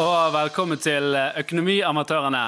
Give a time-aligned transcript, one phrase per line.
[0.00, 2.46] og velkommen til Økonomiamatørene.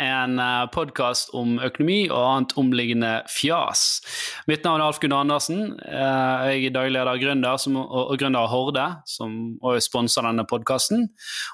[0.00, 0.40] En
[0.72, 4.00] podkast om økonomi og annet omliggende fjas.
[4.48, 5.76] Mitt navn er Alf Gunnar Andersen.
[5.84, 10.46] Jeg er daglig leder gründer som, og, og gründer av Horde, som også sponser denne
[10.48, 11.04] podkasten.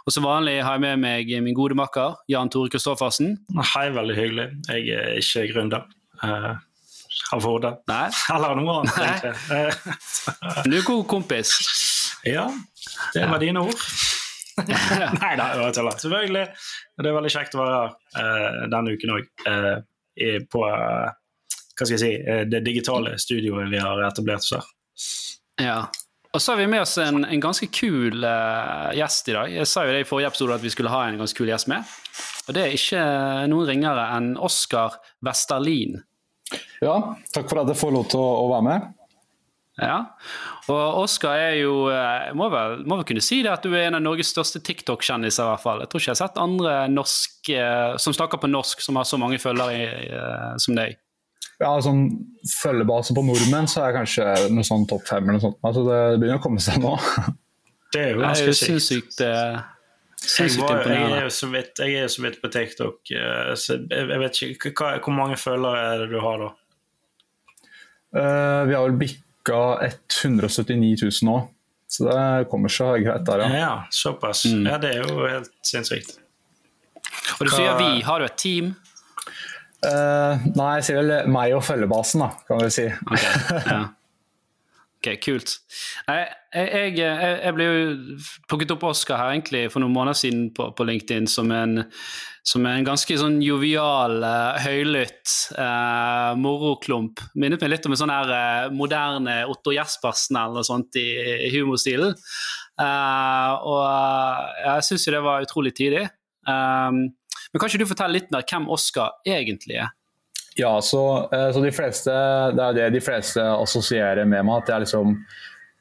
[0.07, 3.35] Og som vanlig har jeg med meg min gode makker Jan Tore Kristoffersen.
[3.75, 4.49] Hei, veldig hyggelig.
[4.71, 5.91] Jeg er ikke gründer.
[6.23, 6.55] Uh,
[7.35, 7.75] av Horde.
[7.91, 8.07] Nei.
[8.39, 10.71] Eller noe annet, egentlig.
[10.71, 11.59] du er god kompis.
[12.27, 12.49] Ja,
[13.15, 13.89] det var dine ord.
[15.23, 15.99] Nei da, jeg tuller.
[16.01, 16.47] Selvfølgelig.
[16.97, 19.29] Det er veldig kjekt å være her uh, denne uken òg.
[19.45, 21.13] Uh, på uh,
[21.77, 22.13] hva skal jeg si,
[22.49, 24.71] det digitale studioet vi har etablert oss her.
[25.61, 25.81] Ja.
[26.33, 28.25] Og så har vi med oss en, en ganske kul
[28.97, 29.53] gjest i dag.
[29.53, 31.69] Jeg sa jo det i forrige episode at vi skulle ha en ganske kul gjest
[31.69, 31.85] med.
[32.49, 33.05] Og det er ikke
[33.53, 36.01] noen ringere enn Oskar Westerlin.
[36.81, 36.97] Ja,
[37.37, 38.89] takk for at jeg får lov til å, å være med.
[39.77, 39.97] Ja,
[40.73, 43.91] og Oskar er jo eh, må vel, må vel, kunne si det at du er
[43.91, 45.45] en av Norges største TikTok-kjendiser.
[45.45, 45.83] i hvert fall.
[45.85, 49.05] Jeg tror ikke jeg har sett andre norsk, eh, som snakker på norsk som har
[49.09, 50.97] så mange følgere eh, som deg.
[51.61, 52.07] Ja, sånn
[52.55, 55.59] følgebase på nordmenn så er jeg kanskje noe sånn topp fem eller noe sånt.
[55.61, 56.97] Altså, det begynner å komme seg nå.
[57.95, 59.21] Det er jo ganske sinnssykt.
[59.23, 63.13] Jeg, var, jeg, er jo så vidt, jeg er så vidt på TikTok,
[63.61, 66.49] så jeg vet ikke hva, Hvor mange følgere er det du har da?
[68.17, 69.23] Uh, vi har vel bitt
[69.55, 71.37] 179 000 nå.
[71.89, 73.59] Så det kommer seg greit der, ja.
[73.61, 74.45] ja såpass.
[74.51, 74.65] Mm.
[74.67, 76.17] Ja, det er jo helt sinnssykt.
[77.39, 78.03] Og du sier vi.
[78.07, 78.75] Har du et team?
[79.87, 82.89] Uh, nei, jeg sier vel meg og følgebasen, da, kan vi si.
[82.91, 83.85] Okay, ja.
[85.07, 85.53] Ok, kult.
[86.09, 87.83] Jeg, jeg, jeg, ble jo
[88.51, 91.85] plukket opp Oscar her egentlig for noen måneder siden på, på LinkedIn som en,
[92.47, 97.23] som en, ganske sånn jovial, uh, høylytt uh, moroklump.
[97.39, 101.07] Minnet meg litt om en sånn her uh, moderne Otto Jespersen eller noe sånt i,
[101.47, 102.17] i humorstilen.
[102.75, 103.85] Uh, og
[104.65, 106.09] jeg syns jo det var utrolig tidlig.
[106.51, 107.05] Um,
[107.53, 109.95] men kan ikke du fortelle litt mer hvem Oscar egentlig er?
[110.57, 112.13] Ja, så, eh, så, de fleste,
[112.57, 114.63] det er det de fleste assosierer med meg.
[114.63, 115.19] At jeg liksom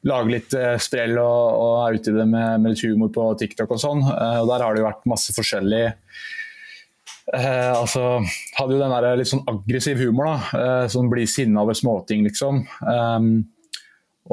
[0.05, 3.29] lager litt eh, sprell og, og er ute i det med, med, litt humor på
[3.39, 4.03] TikTok og sånn.
[4.03, 8.19] Eh, og der har det jo vært masse forskjellig eh, altså,
[8.59, 10.61] Hadde jo den der litt sånn aggressiv humor, da.
[10.61, 12.65] Eh, som blir sinna over småting, liksom.
[12.83, 13.31] Um,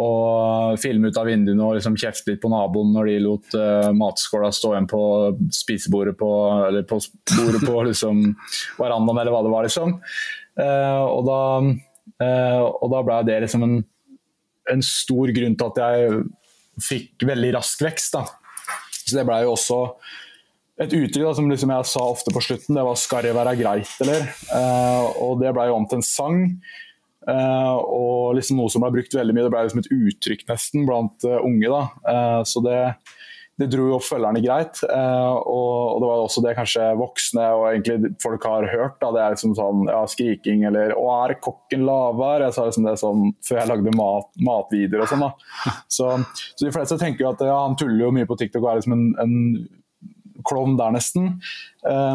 [0.01, 3.91] og filme ut av vinduene og liksom kjefte litt på naboen når de lot uh,
[3.93, 5.03] matskåla stå igjen på
[5.53, 6.29] spisebordet på,
[6.69, 6.97] eller på
[7.35, 8.23] bordet på liksom,
[8.79, 9.69] verandaen, eller hva det var.
[9.69, 9.99] liksom.
[10.57, 11.41] Uh, og, da,
[12.25, 13.75] uh, og da ble det liksom en,
[14.73, 16.23] en, stor grunn til at jeg
[16.89, 18.17] fikk veldig rask vekst.
[18.17, 18.25] da.
[19.03, 19.83] Så det ble jo også
[20.81, 24.01] et uttrykk som liksom jeg sa ofte på slutten, det var 'skal det være greit',
[24.01, 24.25] eller?
[25.21, 26.39] og det ble jo om til en sang.
[27.23, 29.47] Uh, og liksom noe som ble brukt veldig mye.
[29.47, 31.83] Det ble liksom et uttrykk nesten blant uh, unge.
[32.07, 32.79] Uh, så det,
[33.61, 34.81] det, dro jo opp følgerne greit.
[34.83, 38.99] Og, og, det var også det kanskje voksne og egentlig folk har hørt.
[39.03, 42.91] da, Det er liksom sånn ja, skriking eller 'Å, er kokken lavere?' Jeg sa liksom
[42.91, 45.27] det sånn før jeg lagde mat, matvideoer og sånn.
[45.29, 45.77] da.
[45.87, 46.11] Så,
[46.57, 48.83] så, de fleste tenker jo at ja, han tuller jo mye på TikTok og er
[48.83, 51.37] liksom en, en klovn der nesten.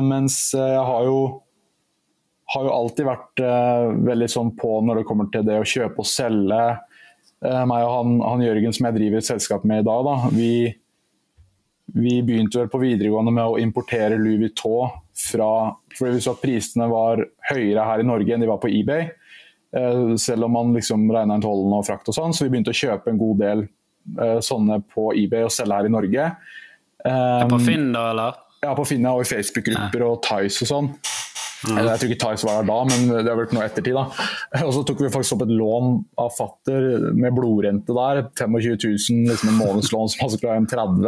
[0.03, 1.19] mens jeg har jo
[2.53, 6.03] har jo alltid vært uh, veldig sånn på når det kommer til det å kjøpe
[6.03, 6.63] og selge.
[7.43, 10.31] Uh, meg og han, han, Jørgen som jeg driver et selskap med i dag, da,
[10.31, 10.51] vi,
[11.97, 15.51] vi begynte vel på videregående med å importere Louis Vuitton fra
[15.97, 19.09] fordi vi så at prisene var høyere her i Norge enn de var på eBay.
[19.75, 22.35] Uh, selv om man liksom regna inn tollen og frakt og sånn.
[22.35, 23.67] Så vi begynte å kjøpe en god del
[24.39, 26.27] sånne på eBay og selge her i Norge.
[27.03, 28.37] Um, på Finn da, eller?
[28.63, 30.87] Ja, på Finn og i Facebook-grupper og Tice og sånn.
[31.65, 33.95] Jeg tror ikke Tice var der da, men det har vært noe ettertid.
[33.97, 34.27] da.
[34.67, 38.23] Og så tok vi faktisk opp et lån av fatter med blodrente der.
[38.37, 41.07] 25 000, liksom en månedslån som altså klarer en 30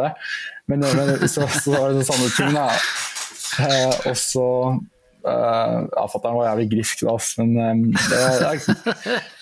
[0.72, 2.70] Men, men så, så, var det samme ting, da.
[3.59, 4.48] Eh, og så
[5.26, 8.59] uh, ja, Fatter'n var jævlig grisk da, men um, det, er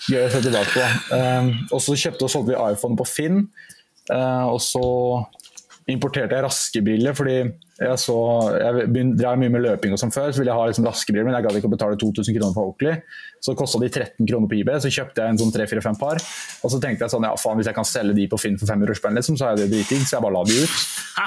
[0.08, 0.86] gøy å se tilbake på.
[1.14, 3.44] Um, og så kjøpte og solgte vi iPhone på Finn.
[4.08, 4.84] Uh, og så
[5.88, 8.14] importerte jeg raske briller fordi jeg, så,
[8.58, 11.36] jeg drev mye med løping og sånn før, så ville jeg ha liksom raskebriller, men
[11.36, 12.98] jeg gadd ikke å betale 2000 kroner for Oakley.
[13.44, 16.18] Så kosta de 13 kroner på IB, så kjøpte jeg en sånn 3-4-5 par.
[16.66, 18.66] Og så tenkte jeg sånn, ja faen, hvis jeg kan selge de på Finn for
[18.66, 20.74] 500 spenn, liksom, så er det driting, så jeg bare la de ut.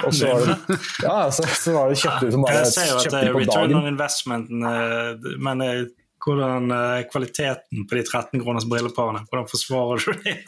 [0.02, 0.76] Og så var det,
[1.06, 3.80] ja, så, så var det kjøpte ut som bare kjøpte de på dagen.
[3.80, 5.88] On investment, eh, men eh,
[6.22, 10.36] hvordan uh, kvaliteten på de 13 kroners brilleparene, hvordan forsvarer du det?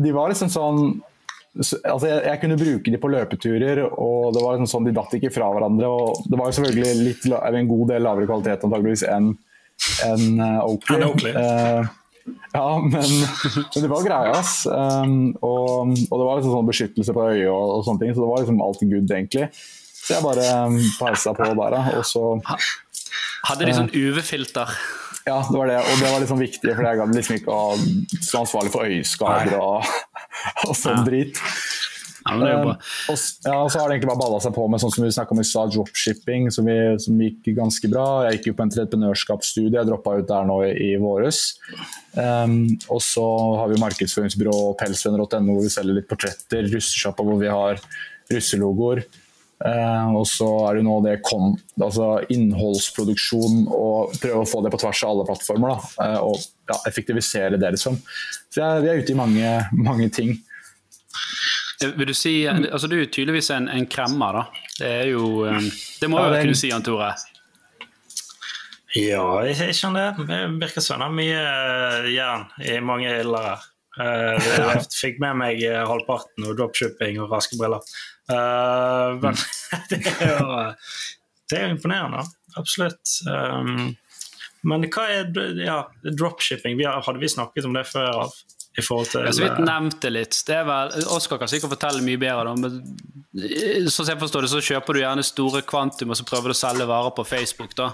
[0.00, 1.00] De var liksom sånn
[1.58, 5.14] altså jeg, jeg, kunne bruke de på løpeturer, og det var liksom sånn de datt
[5.18, 5.88] ikke fra hverandre.
[5.90, 9.32] og Det var jo selvfølgelig litt, en god del lavere kvalitet antageligvis enn
[10.04, 11.02] en, uh, Oakley.
[11.08, 11.34] Oakley.
[11.34, 11.96] Uh,
[12.52, 14.64] Ja, men, men, det var greia, ass.
[14.66, 18.24] Um, og, og, det var liksom sånn beskyttelse på øyet og, og, sånne ting, så
[18.24, 19.48] det var liksom alt good, egentlig.
[20.00, 22.24] Så jeg bare um, peisa på der, og så
[23.40, 24.72] Hadde de sånn UV-filter?
[25.26, 27.74] Ja, det var det, og det var liksom viktig, for jeg gadd liksom ikke å
[28.18, 29.88] stå ansvarlig for øyeskader og,
[30.68, 31.40] og sånn drit.
[32.20, 32.74] Ja, jo bra.
[32.74, 32.82] Um,
[33.12, 35.12] og, ja, og så har det egentlig bare balla seg på med sånn som vi
[35.14, 38.06] snakka om i stad, dropshipping, som, vi, som, gikk ganske bra.
[38.26, 41.42] Jeg gikk jo på entreprenørskapsstudie, jeg droppa ut der nå i, i våres.
[42.12, 43.24] Um, og så
[43.62, 47.80] har vi markedsføringsbyrå pelsvenner.no hvor vi selger litt portretter, russesjappa hvor vi har
[48.30, 49.04] russelogoer.
[49.60, 54.70] Uh, og så er det nå det kom, altså innholdsproduksjon og prøve å få det
[54.72, 55.74] på tvers av alle plattformer.
[55.74, 56.38] Da, eh, og
[56.70, 57.98] ja, effektivisere det, liksom.
[58.48, 60.38] Så jeg, vi er ute i mange, mange ting.
[61.80, 64.64] Vil du si, altså Du er jo tydeligvis en, en kremmer, da.
[64.80, 65.68] Det er jo um,
[66.00, 67.14] Det må ja, du kunne si, Jan Tore?
[68.96, 70.26] Ja, jeg skjønner det.
[70.28, 73.68] Det virker som mye eh, jern i mange ilder her.
[74.00, 77.84] Jeg fikk med meg eh, halvparten og dropshipping og raske briller.
[78.30, 79.40] Uh, men
[79.90, 80.60] det er jo
[81.50, 82.22] det er imponerende,
[82.60, 83.16] absolutt.
[83.26, 83.96] Um,
[84.62, 86.76] men hva er ja, dropshipping?
[86.78, 88.26] Vi har, hadde vi snakket om det før?
[88.26, 88.36] av?
[88.78, 90.36] i forhold til Jeg så vidt nevnte litt.
[90.46, 92.46] Det er vel, Oskar kan sikkert fortelle mye bedre.
[92.46, 96.52] Da, men sånn jeg forstår det, så kjøper du gjerne store kvantum og så prøver
[96.52, 97.74] du å selge varer på Facebook.
[97.78, 97.90] da,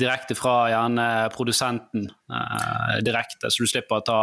[0.00, 2.10] Direkte fra gjerne produsenten.
[2.28, 4.20] Eh, direkte, Så du slipper å ta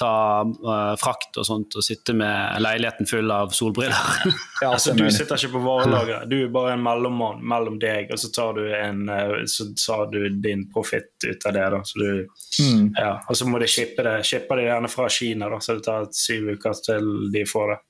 [0.00, 4.22] ta uh, frakt og sånt og sitte med leiligheten full av solbriller.
[4.62, 8.20] ja, altså, du sitter ikke på varelageret, du er bare en mellommann mellom deg, og
[8.22, 11.66] så tar du, en, uh, så tar du din profitt ut av det.
[11.76, 11.82] Da.
[11.84, 12.86] Så du, mm.
[12.96, 15.86] ja, og så må de shippe det, shippe det gjerne fra Kina, da, så det
[15.88, 17.80] tar syv uker til de får det.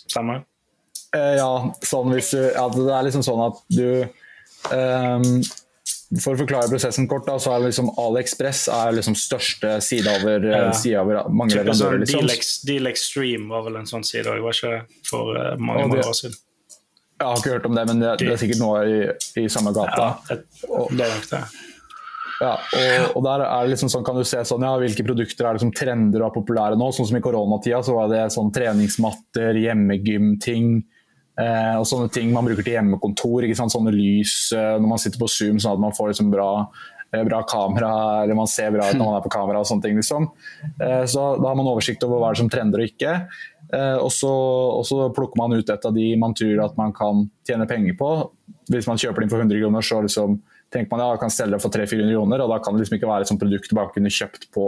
[0.00, 0.46] Stemmer det?
[1.10, 1.50] Uh, ja,
[1.82, 3.88] sånn hvis du, ja, det er liksom sånn at du
[4.70, 5.40] um,
[6.18, 10.46] for å forklare prosessen kort, da, så er liksom AliExpress er liksom største side over,
[10.50, 10.62] ja.
[10.74, 12.02] side over mange leverandører.
[12.02, 12.26] Liksom.
[12.66, 16.16] Deal, Extreme var vel en sånn side òg, var ikke for uh, mange, mange år
[16.18, 16.34] siden?
[17.20, 19.00] Jeg har ikke hørt om det, men det, det er sikkert noe i,
[19.42, 20.06] i samme gata.
[20.08, 21.42] Ja, et, det er nok det.
[22.40, 25.46] Ja, og, og, der er det liksom sånn, kan du se sånn, ja, hvilke produkter
[25.46, 26.88] er det som trender og er populære nå.
[26.96, 30.78] Sånn som I koronatida så var det sånn treningsmatter, hjemmegymting.
[31.40, 33.46] Eh, og sånne ting man bruker til hjemmekontor.
[33.60, 36.50] Sånne lys eh, når man sitter på Zoom, sånn at man får liksom bra,
[37.14, 37.92] eh, bra kamera,
[38.24, 39.62] eller man ser bra ut når man er på kamera.
[39.62, 40.28] og sånne ting liksom.
[40.80, 43.16] Eh, så Da har man oversikt over hva som trender og ikke.
[43.72, 47.68] Eh, og, så, plukker man ut et av de man tror at man kan tjene
[47.70, 48.10] penger på.
[48.70, 50.40] Hvis man kjøper det inn for 100 kroner, så liksom,
[50.74, 52.42] tenker man ja, jeg kan selge det for 300-400 kroner.
[52.42, 54.66] og Da kan det liksom ikke være et sånt produkt du bare kunne kjøpt på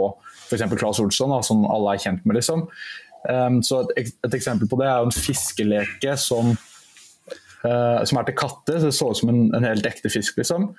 [0.49, 0.63] f.eks.
[0.79, 2.39] Claes Olsson, da, som alle er kjent med.
[2.39, 2.67] liksom.
[3.29, 6.51] Um, så et, et, eksempel på det er jo en fiskeleke som,
[7.63, 8.81] uh, som er til katter.
[8.81, 10.37] så Det så ut som en, en helt ekte fisk.
[10.41, 10.73] liksom.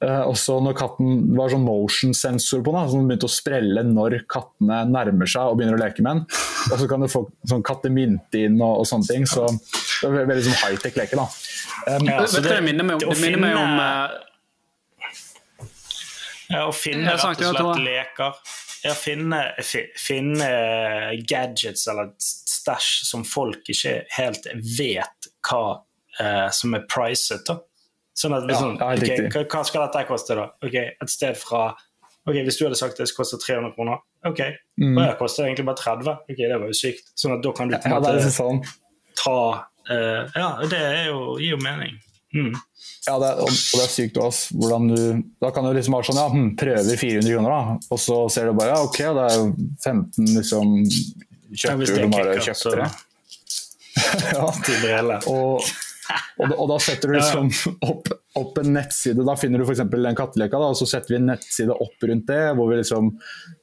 [0.00, 4.22] Uh, og så når katten, var sånn motion-sensor på den, som begynte å sprelle når
[4.32, 6.40] kattene nærmer seg og begynner å leke med den.
[6.70, 9.28] Og så kan du få sånn kattemynte inn og, og, sånne ting.
[9.28, 11.20] Så det er veldig sånn high-tech leke.
[11.20, 11.28] da.
[11.84, 14.08] Um, ja, så det, det minner meg om, det minner meg om uh,
[16.50, 18.40] ja, Å finne rett og slett leker
[18.84, 19.40] ja, finne,
[19.98, 20.50] finne,
[21.28, 24.46] gadgets eller stæsj som folk ikke helt
[24.78, 25.64] vet hva
[26.20, 27.44] eh, som er pricet.
[27.48, 27.60] da.
[28.16, 30.50] Sånn at liksom, ja, okay, hva, hva, skal dette koste, da?
[30.66, 31.70] Ok, Et sted fra
[32.28, 34.42] ok, Hvis du hadde sagt det koster 300 kroner, ok,
[34.82, 34.92] mm.
[34.92, 36.12] og det koster egentlig bare 30.
[36.28, 37.12] Ok, Det var jo sykt.
[37.18, 38.62] Sånn at da kan du på en måte sånn.
[39.18, 39.40] ta
[39.90, 41.96] uh, Ja, det jo, gir jo mening.
[42.36, 42.52] Mm.
[43.06, 44.98] Ja, det er, og det er sykt også, hvordan du
[45.42, 47.76] Da kan du liksom være sånn ja, hm, prøver 400 kroner, da.
[47.90, 49.46] Og så ser du bare ja, ok, det er jo
[49.82, 50.74] 15 liksom
[51.50, 52.90] kjøpte du bare kjøpte det.
[54.30, 55.20] ja.
[55.32, 55.70] Og,
[56.40, 57.50] og, og, da setter du liksom
[57.86, 59.24] opp, opp, en nettside.
[59.26, 59.82] Da finner du f.eks.
[59.90, 62.42] den katteleka, da, og så setter vi en nettside opp rundt det.
[62.58, 63.12] Hvor vi liksom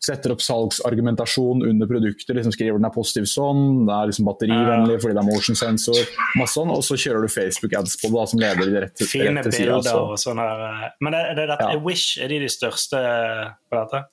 [0.04, 2.36] setter opp salgsargumentasjon under produktet.
[2.38, 6.04] liksom Skriver den er positiv sånn, det er liksom batterivennlig fordi det er motion sensor.
[6.40, 9.40] masse sånn, Og så kjører du Facebook-ads på det, da, som leder rett til, Fine
[9.42, 9.80] rett til sida.
[9.80, 10.36] Altså.
[10.38, 11.82] Men er det, dette, ja.
[11.84, 13.02] Wish er de de største
[13.68, 14.06] på dette?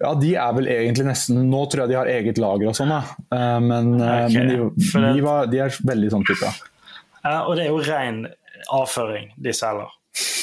[0.00, 2.92] Ja, de er vel egentlig nesten Nå tror jeg de har eget lager og sånn.
[2.96, 4.34] Eh, men, eh, okay.
[4.34, 6.48] men de, de, var, de, er veldig sånn type.
[6.48, 6.79] Ja,
[7.24, 8.24] og det er jo ren
[8.72, 9.90] avføring de selger.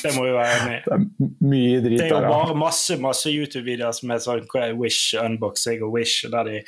[0.04, 1.28] Det må vi være enig i.
[1.44, 4.46] Mye drit Det er jo bare masse, masse YouTube-videoer som er sånn
[4.80, 6.62] Wish unboxing og Wish, der de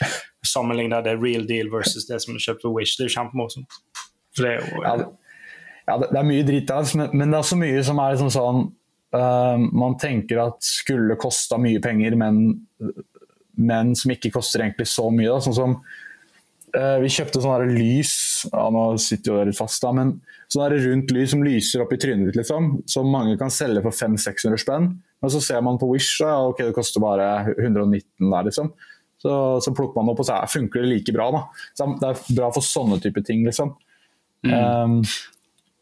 [0.45, 2.97] sammenligner det real deal versus det som er kjøpt på Wish.
[2.97, 3.79] Det er jo kjempemorsomt.
[4.39, 5.07] Det er jo ja, det,
[5.87, 8.33] ja, det, er mye drit der, men, men, det er også mye som er liksom
[8.33, 8.59] sånn
[9.15, 12.43] uh, Man tenker at skulle kosta mye penger, men,
[13.57, 15.31] men som ikke koster egentlig så mye.
[15.31, 15.39] Da.
[15.47, 15.79] Sånn som
[16.73, 18.13] Vi kjøpte sånne lys
[18.47, 20.13] ja, nå sitter jo litt fast, da, men
[20.51, 23.95] sånn rundt lys som lyser opp i trynet ditt, liksom, som mange kan selge for
[23.95, 24.89] 500-600 spenn.
[25.19, 28.71] Men så ser man på Wish, ja, ok, det koster bare 119 der, liksom.
[29.19, 29.33] Så,
[29.63, 31.27] så plukker man opp, og så funker det like bra.
[31.35, 31.41] Da.
[31.75, 33.75] Så det er bra for sånne type ting, liksom.
[34.47, 34.53] Mm.
[34.55, 35.01] Um,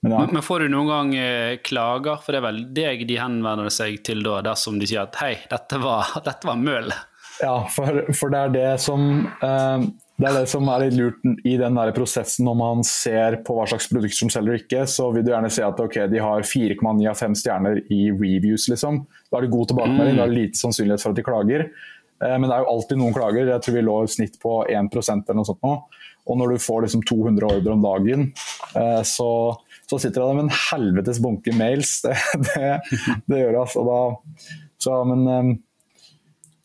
[0.02, 0.24] men, ja.
[0.32, 2.18] men, får du noen gang eh, klager?
[2.24, 5.36] For det er vel deg de henvender seg til da, dersom de sier at hei,
[5.52, 6.90] dette var, dette var møl?
[7.38, 9.86] Ja, for, for, det er det som eh,
[10.18, 13.54] det er det som er litt lurt i den der prosessen når man ser på
[13.54, 14.86] hva slags produkter som selger og ikke.
[14.90, 18.66] Så vil du gjerne se at okay, de har 4,9 av 5 stjerner i reviews.
[18.72, 19.04] liksom.
[19.30, 20.18] Da er det god tilbakemelding, mm.
[20.18, 21.68] da er det lite sannsynlighet for at de klager.
[22.24, 23.52] Eh, men det er jo alltid noen klager.
[23.54, 25.76] Jeg tror vi lå i snitt på 1 eller noe sånt nå.
[26.28, 28.28] Og når du får liksom 200 ordre om dagen,
[28.74, 29.30] eh, så,
[29.86, 32.00] så sitter det der med en helvetes bunke mails.
[32.08, 32.18] Det,
[32.50, 32.74] det,
[33.30, 33.62] det gjør det.
[33.68, 33.86] Altså.
[33.86, 34.50] Da,
[34.82, 35.54] så, men eh,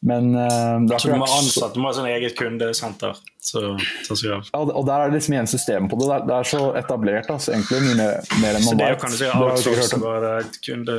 [0.03, 3.19] men uh, Så du må ansette, du må ha sånn eget kundesenter?
[3.39, 3.61] Så,
[4.09, 6.09] så ja, og der er det liksom igjen system på det.
[6.27, 7.79] Det er så etablert, altså, egentlig.
[7.87, 8.83] Mye mer, mer enn man vet.
[8.83, 10.35] Så det kan du si outsource bare
[10.67, 10.99] kunde...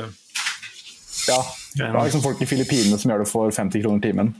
[1.28, 1.38] Ja.
[1.74, 4.34] Det er liksom folk i Filippinene som gjør det for 50 kroner timen.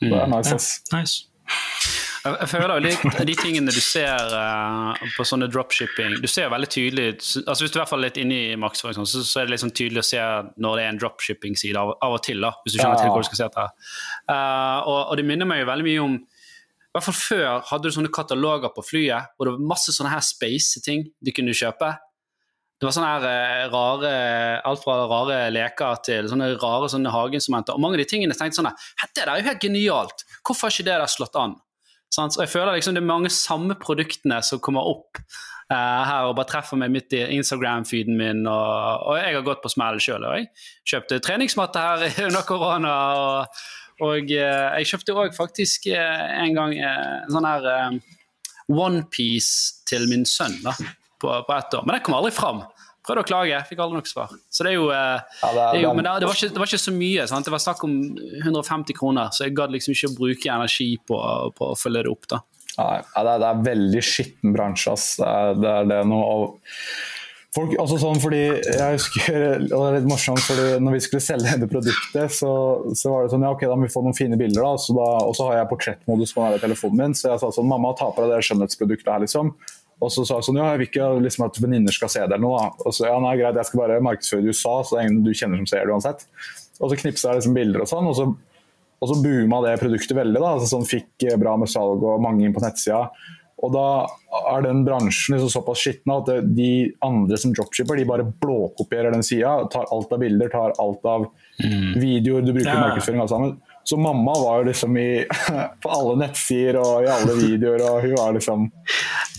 [0.00, 0.54] Det er nice.
[0.54, 1.27] Ja, nice.
[2.24, 7.06] Jeg føler litt De tingene du ser uh, på sånne dropshipping Du ser veldig tydelig
[7.44, 9.54] altså Hvis du er i hvert fall litt inne i markedsføring, så, så, er det
[9.54, 10.24] liksom tydelig å se
[10.58, 12.42] når det er en dropshipping-side av, av, og til.
[12.42, 13.94] da, Hvis du skjønner ja, til hvor du skal se etter.
[14.30, 17.90] Uh, og, og, det minner meg jo veldig mye om i hvert fall Før hadde
[17.90, 21.92] du sånne kataloger på flyet hvor det var masse sånne her space-ting du kunne kjøpe.
[22.78, 24.10] Det var sånne her eh, rare,
[24.66, 27.74] alt fra rare leker til sånne rare sånne hageinstrumenter.
[27.74, 28.70] Og mange av de tingene tenkte sånn
[29.14, 30.22] Det er jo helt genialt!
[30.40, 31.56] Hvorfor har ikke det der slått an?
[32.14, 32.34] Sant?
[32.34, 35.74] Så jeg føler liksom det er mange samme produktene som kommer opp uh,
[36.08, 38.44] her og bare treffer meg midt i Instagram-feeden min.
[38.48, 40.26] Og, og, jeg har gått på smell sjøl.
[40.38, 40.48] Jeg
[40.88, 42.94] kjøpte treningsmatte her under korona.
[43.18, 43.66] Og,
[44.08, 48.00] og uh, jeg kjøpte òg faktisk uh, en gang en sånn her
[48.68, 50.74] onepiece til min sønn da,
[51.20, 51.86] på, på ett år.
[51.86, 52.64] Men den kom aldri fram.
[53.08, 54.32] Prøvde å klage, fikk aldri nok svar.
[54.52, 55.00] Så det er jo, eh,
[55.40, 56.92] ja, det er, det er jo Men det, det, var ikke, det, var ikke, så
[56.92, 57.26] mye.
[57.30, 57.48] Sant?
[57.48, 57.94] Det var snakk om
[58.44, 61.20] 150 kroner, så jeg gadd liksom ikke å bruke energi på,
[61.56, 62.28] på å følge det opp.
[62.34, 62.42] da.
[62.76, 64.92] Ja, det, er, det er veldig skitten bransje.
[64.92, 65.14] ass.
[65.18, 66.34] Det er, det er det noe
[67.56, 69.36] Folk, altså sånn fordi jeg husker,
[69.72, 72.52] og det er litt morsomt, fordi når vi skulle selge dette produktet, så,
[72.92, 74.60] så, var det sånn ja, ok, da må vi få noen fine bilder.
[74.66, 77.70] da, så da, Og så har jeg portrettmodus på telefonen min, så jeg sa sånn
[77.70, 79.54] mamma, ta på deg det skjønnhetsproduktet her, liksom.
[79.98, 82.36] Og så sa jeg sånn, ja, jeg vil ikke liksom, at venninner skal se det
[82.36, 82.58] eller noe.
[82.62, 82.84] Da.
[82.86, 85.24] Og så, ja, nei, greit, jeg skal bare markedsføre i USA, så det er ingen
[85.26, 86.28] du kjenner som ser det uansett.
[86.78, 88.28] Og så knipsa jeg liksom bilder og sånn, og så,
[88.98, 90.38] og så booma det produktet veldig.
[90.38, 93.08] da, altså, sånn Fikk eh, bra med salg og mange inn på nettsida.
[93.58, 93.86] Og da
[94.52, 99.26] er den bransjen liksom såpass skitten at de andre som dropshipper, de bare blåkopierer den
[99.26, 99.56] sida.
[99.72, 101.26] Tar alt av bilder, tar alt av
[101.58, 101.98] mm.
[101.98, 102.84] videoer du bruker i ja.
[102.84, 103.24] markedsføring.
[103.24, 103.56] alt sammen.
[103.88, 105.24] Så mamma var jo liksom i,
[105.82, 108.66] på alle nettsider og i alle videoer, og hun var liksom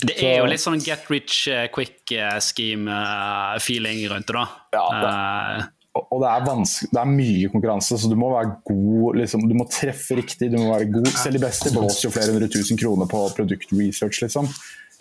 [0.02, 4.48] Det er så, jo litt sånn get rich eh, quick eh, scheme-feeling rundt det, da.
[4.74, 5.68] Ja, det,
[6.00, 9.68] og det er, det er mye konkurranse, så du må være god liksom, Du må
[9.70, 11.14] treffe riktig, du må være god.
[11.14, 14.50] Selv de beste blåser jo flere hundre tusen kroner på produktresearch, liksom.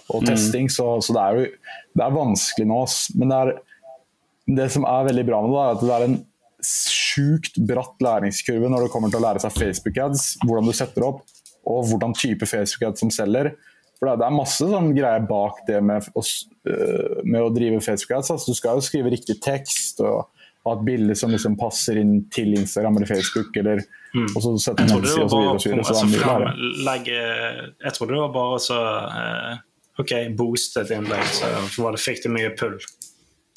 [0.09, 0.29] Og mm.
[0.29, 1.51] testing, så, så, det er jo
[1.97, 2.79] det er vanskelig nå.
[3.17, 3.53] Men det, er,
[4.61, 6.19] det som er veldig bra med det, er at det er en
[6.65, 11.21] sjukt bratt læringskurve når det kommer til å lære seg Facebook-ads, hvordan du setter opp,
[11.69, 13.53] og hvordan type Facebook-ads som selger.
[13.99, 18.31] For Det er masse sånn greier bak det med å, øh, med å drive Facebook-ads.
[18.31, 20.29] Altså, du skal jo skrive riktig tekst og
[20.67, 23.51] ha et bilde som liksom passer inn til Instagram eller Facebook.
[23.59, 23.83] Eller,
[24.15, 24.29] mm.
[24.35, 26.07] og så sette jeg trodde det var bare så så
[27.83, 29.53] Jeg trodde det var bare så uh,
[29.99, 32.77] OK, booste et innlegg, så var det, fikk det mye pull.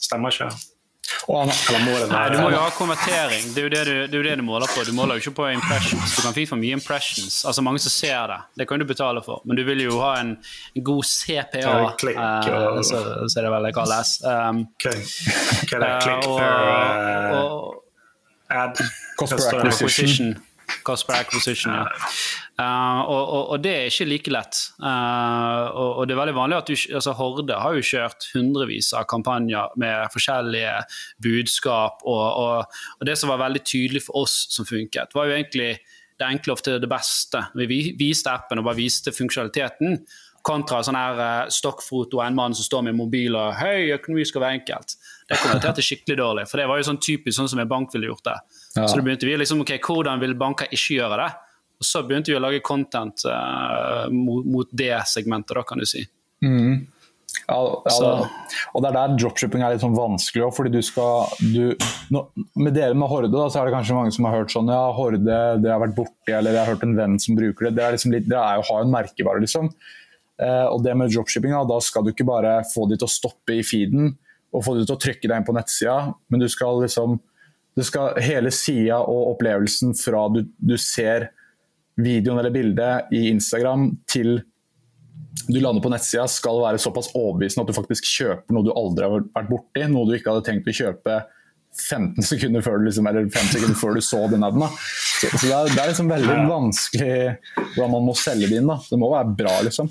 [0.02, 0.50] Stemmer ikke?
[1.28, 3.52] Nei, du må jo ha konvertering.
[3.54, 4.84] Det er, jo det, du, det er jo det du måler på.
[4.86, 6.16] Du måler jo ikke på impressions.
[6.16, 8.38] Du kan fint få mye impressions, altså mange som ser det.
[8.58, 9.42] Det kan du betale for.
[9.46, 10.34] Men du vil jo ha en,
[10.74, 14.14] en god CPA, uh, eh, så, så er det vel det kalles.
[14.26, 15.04] Um, okay.
[15.62, 17.84] Okay, click uh, og, og,
[18.50, 18.82] ad.
[19.18, 20.34] Cost per acquisition.
[20.86, 21.86] Cost acquisition, ja.
[22.60, 24.58] Uh, og, og, og, det er ikke like lett.
[24.82, 28.92] Uh, og, og, det er veldig vanlig at du, altså Horde har jo kjørt hundrevis
[28.98, 30.74] av kampanjer med forskjellige
[31.24, 32.04] budskap.
[32.04, 32.66] Og,
[33.08, 35.70] det som var veldig tydelig for oss som funket, var jo egentlig
[36.20, 37.40] det enkle ofte det beste.
[37.58, 40.02] Vi viste appen og bare viste funksjonaliteten.
[40.42, 44.26] Kontra sånn her uh, stokkfoto av en mann som står med mobil og 'høy, økonomi
[44.28, 44.98] skal være enkelt'.
[45.30, 46.46] Det kommenterte skikkelig dårlig.
[46.50, 48.38] For det var jo sånn typisk sånn som en bank ville gjort det.
[48.76, 48.86] Ja.
[48.88, 51.30] Så da begynte vi liksom, ok, hvordan vil banker ikke gjøre det?
[51.82, 55.88] Og så begynte vi å lage content uh, mot, mot, det segmentet, da, kan du
[55.88, 56.04] si.
[56.44, 56.84] Mm.
[57.48, 58.08] Ja, ja
[58.76, 61.72] og det er der dropshipping er litt sånn vanskelig òg, fordi du skal du,
[62.12, 62.26] no,
[62.60, 64.82] Med dere med Horde da, så er det kanskje mange som har hørt sånn ja,
[64.94, 67.74] Horde, det har vært borti, eller jeg har hørt en venn som bruker det.
[67.78, 69.72] Det er, liksom litt, det er jo å ha en merkevare, liksom.
[70.42, 73.16] Uh, og det med dropshipping, da, da skal du ikke bare få de til å
[73.16, 74.14] stoppe i feeden
[74.52, 75.96] og få de til å trykke deg inn på nettsida,
[76.28, 77.18] men du skal liksom
[77.76, 81.30] du skal hele sida og opplevelsen fra du, du ser
[82.00, 84.40] videoen eller bildet i Instagram til
[85.48, 89.06] du lander på nettsida skal være såpass overbevisende at du faktisk kjøper noe du aldri
[89.06, 91.22] har vært borti, noe du ikke hadde tenkt å kjøpe
[91.72, 94.66] 15 sekunder før du, liksom, eller 5 sekunder før du så den aden.
[94.68, 97.14] Så, så det, er, det, er, liksom veldig vanskelig
[97.56, 98.68] hvordan man må selge det inn.
[98.68, 98.76] Da.
[98.90, 99.88] Det må være bra, liksom.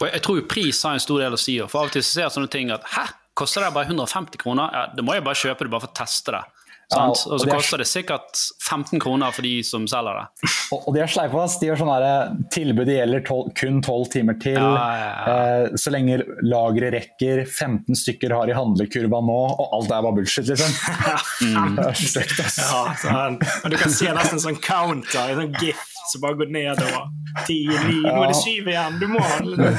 [0.00, 1.56] Og Jeg tror pris har en stor del å si.
[1.62, 3.06] For av og til ser jeg sånne ting at hæ,
[3.38, 4.74] koster det bare 150 kroner?
[4.74, 6.42] Ja, Da må jeg bare kjøpe det bare for å teste det.
[6.92, 10.50] Ja, og, og, så koster det sikkert 15 kroner for de som selger det.
[10.74, 14.38] Og, og de er sleipe, de gjør sånne eh, Tilbudet gjelder 12, kun 12 timer
[14.42, 14.58] til.
[14.58, 14.86] Ja,
[15.30, 20.18] eh, så lenge lageret rekker, 15 stykker har i handlekurva nå, og alt er bare
[20.18, 20.74] bullshit, liksom.
[21.46, 21.76] mm.
[21.78, 22.58] Det er stygt, ass.
[23.06, 23.28] Ja,
[23.70, 27.08] du kan se nesten sånn counter, en sånn gif som bare går nedover.
[27.46, 28.96] Ti, ni, nå er det syv igjen!
[29.00, 29.72] Du må handle nå!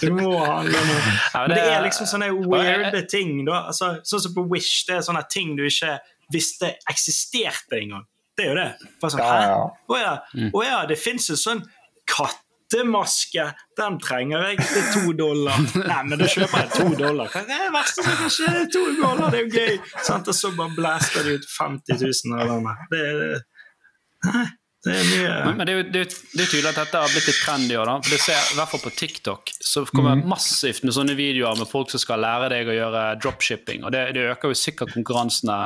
[0.00, 0.96] Du må handle nå.
[1.34, 3.34] Men det er liksom sånne weirde ting.
[3.48, 3.66] Da.
[3.72, 5.98] Altså, sånn som på Wish, det er sånne ting du ikke
[6.32, 8.06] visste eksisterte engang.
[8.36, 8.70] Det er jo det.
[9.02, 9.58] Bare sånn, Hæ?
[9.92, 10.14] Å ja.
[10.48, 11.60] Å ja, det fins en sånn
[12.08, 13.44] kattemaske.
[13.78, 15.60] Den trenger jeg til to dollar.
[15.76, 17.28] Nei, men da kjøper jeg to dollar.
[17.34, 18.64] Hva er det verste som kan skje?
[18.72, 19.78] To dollar, det er jo gøy!
[20.08, 20.32] Sant?
[20.32, 22.76] Og så bare blaster de ut 50 000 av denne.
[22.92, 24.48] Det, det,
[24.84, 27.76] det Men, men det, er jo, det, er tydelig at dette har blitt litt trendy
[27.78, 30.24] òg, for det ser, i hvert fall på TikTok så kommer mm.
[30.32, 33.84] massivt med sånne videoer med folk som skal lære deg å gjøre dropshipping.
[33.86, 35.58] Og det, det øker jo sikkert konkurransene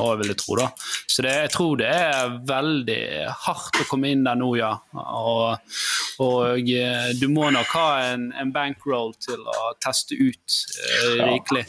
[0.00, 0.56] òg, vil jeg tro.
[0.62, 0.70] da.
[1.04, 3.02] Så jeg tror det er veldig
[3.44, 4.72] hardt å komme inn der nå, ja.
[4.96, 5.76] Og,
[6.24, 10.58] og eh, du må nok ha en, en bankroll til å teste ut
[10.88, 11.66] eh, rikelig.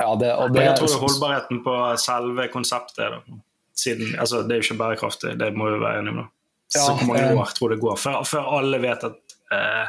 [0.00, 3.12] Ja, det, og det, jeg tror det er holdbarheten på selve konseptet.
[3.12, 3.40] da
[3.80, 6.28] siden altså, Det er jo ikke bærekraftig, det må vi være enige om.
[6.74, 9.88] Ja, så hvor mange eh, år tror det går før, før alle vet at eh,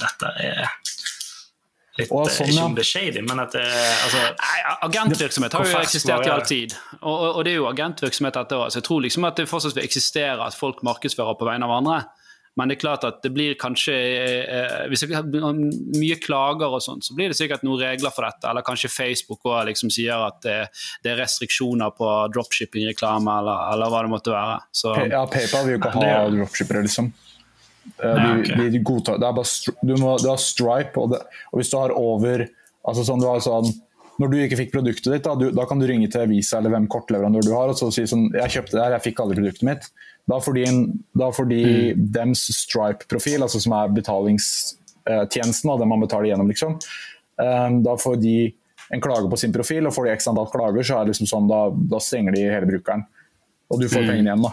[0.00, 0.70] dette er
[1.98, 5.82] litt sånn, Ikke om det er shady, men at det altså, Nei, Agentvirksomhet har jo
[5.82, 6.76] eksistert i all tid.
[7.00, 8.70] Og, og, det er jo agentvirksomhet dette òg.
[8.72, 11.76] Så jeg tror liksom at det fortsatt vil eksistere at folk markedsfører på vegne av
[11.80, 12.00] andre.
[12.58, 15.44] Men det er klart at det blir kanskje eh, Hvis det blir
[15.94, 18.48] mye klager og sånn, så blir det sikkert noen regler for dette.
[18.50, 20.58] Eller kanskje Facebook også liksom sier at det,
[21.04, 24.60] det er restriksjoner på dropshipping-reklame, eller, eller, hva det måtte være.
[24.74, 27.12] Så, ja, PayPal vil jo ikke ha dropshippere, liksom.
[27.98, 28.72] Eh, de, okay.
[28.74, 31.78] de godtar, det er bare, du, må, du har Stripe, og, det, og hvis du
[31.80, 32.44] har over
[32.88, 33.70] altså sånn, du har sånn
[34.20, 36.74] når du ikke fikk produktet ditt, da, du, da, kan du ringe til Visa eller
[36.74, 39.38] hvem kortleverandør du har og så si sånn Jeg kjøpte det her, jeg fikk aldri
[39.40, 39.86] produktet mitt.
[40.30, 40.64] Da får de,
[41.18, 42.06] da fordi mm.
[42.14, 46.78] dems Stripe-profil, altså som er betalingstjenesten, den man betaler gjennom, liksom.
[47.40, 48.34] Um, da får de
[48.94, 51.30] en klage på sin profil, og får de x antall klager, så er det liksom
[51.30, 51.62] sånn, da,
[51.94, 53.06] da stenger de hele brukeren.
[53.70, 54.10] Og du får mm.
[54.10, 54.52] pengene igjen, da.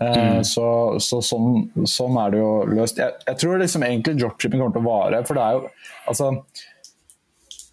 [0.00, 0.42] Uh, mm.
[0.46, 0.66] Så,
[1.02, 3.00] så sånn, sånn, er det jo løst.
[3.02, 5.22] Jeg, jeg tror liksom egentlig dropshipping kommer til å vare.
[5.28, 5.64] For det er jo
[6.12, 6.30] altså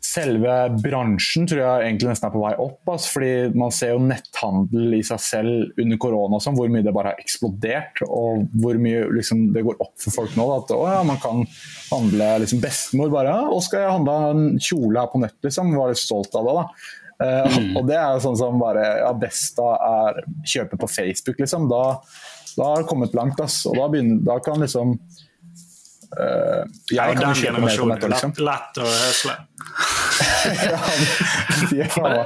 [0.08, 2.80] selve bransjen tror jeg egentlig nesten er på vei opp.
[2.94, 6.94] Altså, fordi Man ser jo netthandel i seg selv under korona, sånn, hvor mye det
[6.96, 8.04] bare har eksplodert.
[8.08, 10.48] Og hvor mye liksom, det går opp for folk nå.
[10.48, 11.44] Da, at å, ja, man kan
[11.92, 15.94] handle liksom, Bestemor bare Og skal jeg handle en kjole her på nett?' liksom, Var
[15.94, 16.56] litt stolt av det.
[16.62, 16.66] da.
[17.18, 17.78] Uh.
[17.80, 21.66] Og det er jo sånn som bare ja, Besta er kjøper på Facebook, liksom.
[21.72, 21.84] Da,
[22.58, 23.42] da har det kommet langt.
[23.44, 23.64] Ass.
[23.70, 24.98] Og da, begynner, da kan liksom
[26.08, 28.00] Uh, jeg kan den generasjonen.
[28.00, 28.32] på liksom.
[28.38, 29.34] Lett, lett å høsle.
[30.72, 30.78] ja,
[31.68, 32.22] de er faen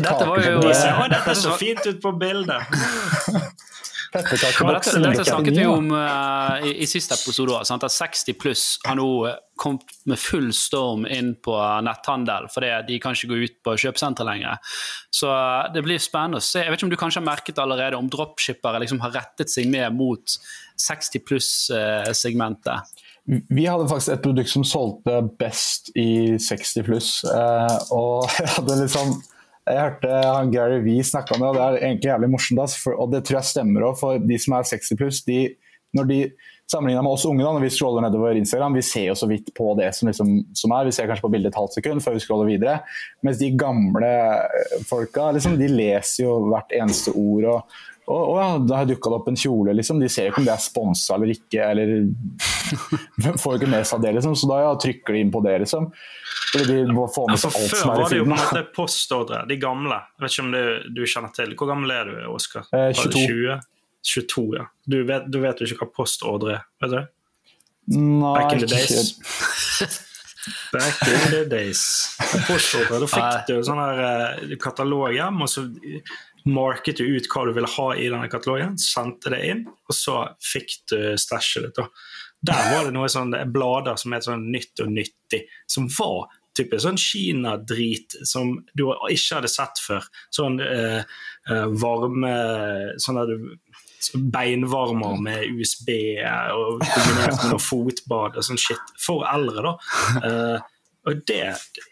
[0.00, 2.72] Dette var jo uh, Dette så fint ut på bildet.
[4.12, 7.84] dette, dette, snakket vi om uh, i, i, siste episode Sant?
[7.84, 9.08] at 60 pluss har nå
[9.60, 14.28] kommet med full storm inn på netthandel, fordi de kan ikke gå ut på kjøpesenter
[14.28, 14.74] lenger.
[15.12, 16.64] Så uh, det blir spennende å se.
[16.64, 19.70] Jeg vet ikke om du kanskje har merket allerede om dropshippere liksom har rettet seg
[19.72, 20.36] mer mot
[20.82, 23.01] 60 pluss-segmentet?
[23.26, 27.10] Vi hadde faktisk et produkt som solgte best i 60 pluss.
[27.28, 29.20] Eh, og jeg hadde liksom
[29.62, 32.72] jeg hørte han Gary Vee snakke om det, og det er egentlig jævlig morsomt.
[32.96, 35.52] Og det tror jeg stemmer òg, for de som er 60 pluss, de,
[35.94, 36.18] når de
[36.72, 39.52] sammenligner med oss unge, da, når vi scroller nedover Instagram, vi ser jo så vidt
[39.54, 40.88] på det som, liksom, som er.
[40.88, 42.76] Vi ser kanskje på bildet et halvt sekund før vi scroller videre.
[43.22, 44.12] Mens de gamle
[44.88, 47.48] folka, liksom, de leser jo hvert eneste ord.
[47.54, 50.00] og og, og ja, det har dukka opp en kjole, liksom.
[50.02, 51.68] De ser jo ikke om det er sponsa eller ikke.
[51.70, 51.92] eller
[53.42, 54.34] Får jo ikke med seg det, liksom.
[54.38, 55.86] Så da ja, trykker de inn på det, liksom.
[56.52, 58.10] Fordi de må få med seg alt som er i filmen.
[58.10, 60.00] Før var det jo på en måte postordre, de gamle.
[60.18, 60.64] Jeg vet ikke om det,
[60.98, 61.54] du kjenner til.
[61.60, 62.66] Hvor gammel er du, Oskar?
[62.74, 63.22] Eh, 22.
[63.22, 63.58] 20?
[64.12, 64.66] 22, ja.
[64.90, 67.02] Du vet, du vet jo ikke hva postordre er, vet du?
[67.92, 69.14] Nei, Back in the days.
[70.72, 71.84] Back in the days.
[72.48, 75.68] Postordre, Da fikk du sånn her uh, katalog hjem, og så
[76.48, 80.18] market du ut hva du ville ha i denne katalogen, sendte det inn, og så
[80.42, 82.04] fikk du stæsjet ditt.
[82.42, 86.84] Der var det noen sånne blader som het sånn Nytt og nyttig, som var typisk
[86.84, 90.08] sånn Kina-drit som du ikke hadde sett før.
[90.34, 91.00] Sånn eh,
[91.48, 92.34] eh varme
[93.00, 93.52] Sånn at du
[94.34, 95.92] beinvarmer med USB
[96.50, 98.92] og kombinert med noe fotbad og sånn shit.
[98.98, 99.74] For eldre, da.
[100.24, 100.71] Uh,
[101.02, 101.42] og det,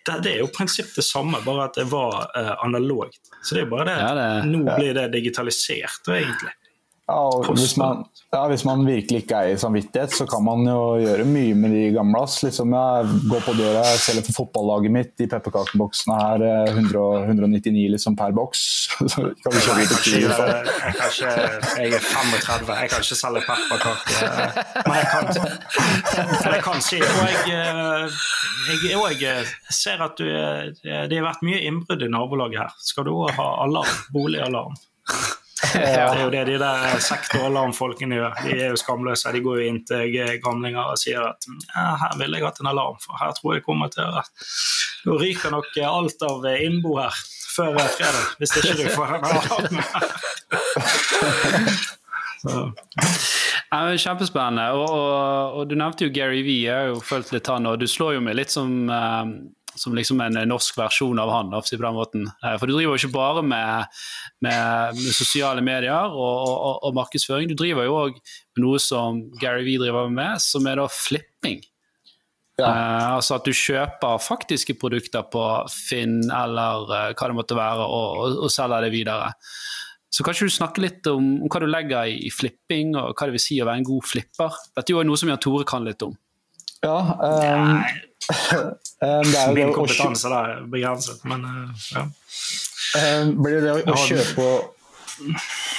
[0.07, 3.19] det, det, er jo prinsippet det samme, bare at det var uh, analogt.
[3.43, 3.97] Så det er bare det.
[3.99, 4.29] Ja, det...
[4.53, 6.53] Nå blir det digitalisert, egentlig.
[7.11, 11.25] Ja, hvis, man, ja, hvis, man, virkelig ikke eier samvittighet, så kan man jo gjøre
[11.27, 12.21] mye med de gamle.
[12.47, 15.15] Liksom, jeg går på døra, jeg selger for fotballaget mitt.
[15.19, 16.45] i pepperkakeboksene her
[16.77, 18.63] 100, 199 liksom, per boks.
[19.11, 20.29] Så kan du kjøpe jeg,
[21.01, 21.33] jeg,
[21.81, 24.31] jeg er 35, jeg kan ikke selge pepperkaker.
[24.87, 25.25] Men jeg kan,
[26.55, 27.59] jeg kan si Og jeg,
[28.85, 30.29] jeg, jeg ser at du,
[30.85, 32.79] det har vært mye innbrudd i nabolaget her.
[32.85, 33.99] Skal du òg ha alarm?
[34.15, 34.79] Boligalarm?
[35.75, 38.39] Det er jo det de der sektoralarmfolkene gjør.
[38.47, 39.33] De er jo skamløse.
[39.35, 42.73] De går jo inn til gamlinger og sier at ja, her ville jeg hatt en
[42.73, 44.11] alarm, for her tror jeg kommer til å
[45.01, 47.15] Nå ryker nok alt av innbo her
[47.55, 49.77] før fredag, hvis ikke du får en alarm.
[54.01, 54.71] Kjempespennende.
[54.75, 56.49] Og, og, og, du nevnte jo Gary V.
[56.67, 59.35] Jeg har jo fulgt litt han, og du slår jo meg litt som um,
[59.81, 61.51] som liksom en norsk versjon av han.
[61.55, 62.29] på den måten.
[62.45, 63.97] Eh, for du driver jo ikke bare med,
[64.45, 69.23] med, med sosiale medier og, og, og, markedsføring, du driver jo òg med noe som
[69.41, 71.63] Gary Vee driver med, som er da flipping.
[72.61, 72.69] Ja.
[72.69, 77.87] Uh, altså at du kjøper faktiske produkter på Finn eller uh, hva det måtte være,
[77.87, 79.31] og, og, selger det videre.
[80.11, 83.15] Så kan ikke du snakke litt om, om, hva du legger i, i flipping, og
[83.15, 84.61] hva det vil si å være en god flipper?
[84.77, 86.13] Dette er jo noe som Jan Tore kan litt om.
[86.85, 88.10] Ja, um,
[89.57, 92.03] Min kompetanse er begrenset, men uh, ja.
[92.91, 94.45] Um, blir det å, kjøpe,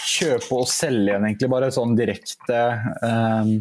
[0.07, 2.59] kjøpe og selge igjen, egentlig, bare sånn direkte
[3.03, 3.59] um,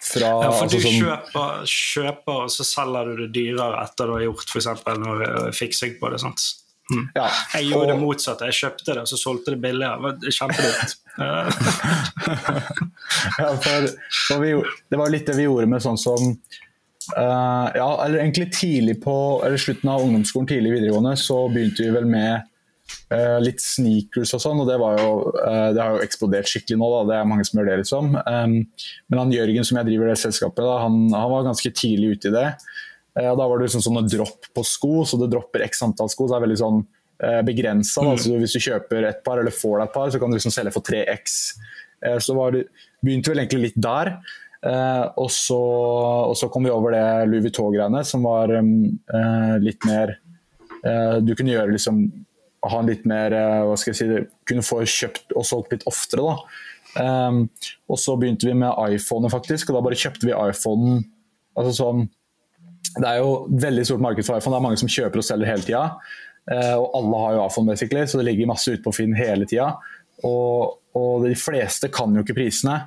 [0.00, 4.04] fra Ja, for altså, du sånn, kjøper, kjøper, og så selger du det dyrere etter
[4.08, 4.68] du har gjort f.eks.
[5.02, 5.16] noe
[5.56, 6.20] fiksing på det.
[6.22, 6.40] sant?
[6.90, 7.04] Mm.
[7.14, 7.90] Ja, jeg gjorde og...
[7.92, 8.42] det motsatte.
[8.50, 9.96] Jeg kjøpte det og så solgte det billigere.
[9.98, 10.12] Det var
[13.40, 13.80] ja, for,
[14.28, 14.50] for vi,
[14.88, 16.32] det var litt det vi gjorde med sånn som
[17.16, 19.14] uh, Ja, eller egentlig tidlig på
[19.46, 22.46] eller slutten av ungdomsskolen, tidlig videregående, så begynte vi vel med
[23.14, 24.62] uh, litt sneakers og sånn.
[24.62, 27.02] Og det, var jo, uh, det har jo eksplodert skikkelig nå, da.
[27.10, 28.14] det er mange som gjør det, liksom.
[28.20, 28.54] Um,
[29.10, 32.32] men han Jørgen som jeg driver det selskapet, da, han, han var ganske tidlig ute
[32.32, 32.46] i det.
[33.20, 36.28] Da var det liksom sånne dropp på sko, så det dropper x antall sko.
[36.28, 36.78] så det er veldig sånn
[37.44, 38.04] begrensa.
[38.06, 38.10] Mm.
[38.14, 40.54] Altså, hvis du kjøper et par eller får deg et par, så kan du liksom
[40.54, 41.34] selge for 3X.
[42.06, 42.66] Eh, så var det,
[43.04, 44.14] begynte vel egentlig litt der.
[44.60, 45.60] Eh, og, så,
[46.30, 48.52] og, så, kom vi over det Louis Vuitton-greiene, som var
[49.60, 50.18] litt mer
[51.20, 52.04] Du kunne gjøre liksom
[52.68, 53.34] ha en litt mer
[53.68, 56.24] hva skal jeg si, Kunne få kjøpt og solgt litt oftere.
[56.24, 56.60] da.
[56.98, 57.44] Um,
[57.90, 61.02] og så begynte vi med iPhone, faktisk, og da bare kjøpte vi iPhone.
[61.58, 62.06] Altså sånn,
[62.96, 65.52] det er jo veldig stort marked for iPhone, det er mange som kjøper og selger
[65.52, 65.84] hele tida.
[66.50, 69.46] Uh, og alle har jo iPhone, basically, så det ligger masse ute på Finn hele
[69.50, 69.72] tida.
[70.26, 72.80] Og, og, de fleste kan jo ikke prisene.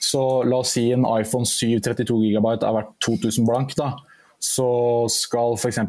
[0.00, 3.76] Så la oss si en iPhone 7 32 GB er verdt 2000 blank.
[3.76, 3.92] da.
[4.40, 4.66] Så
[5.12, 5.82] skal f.eks.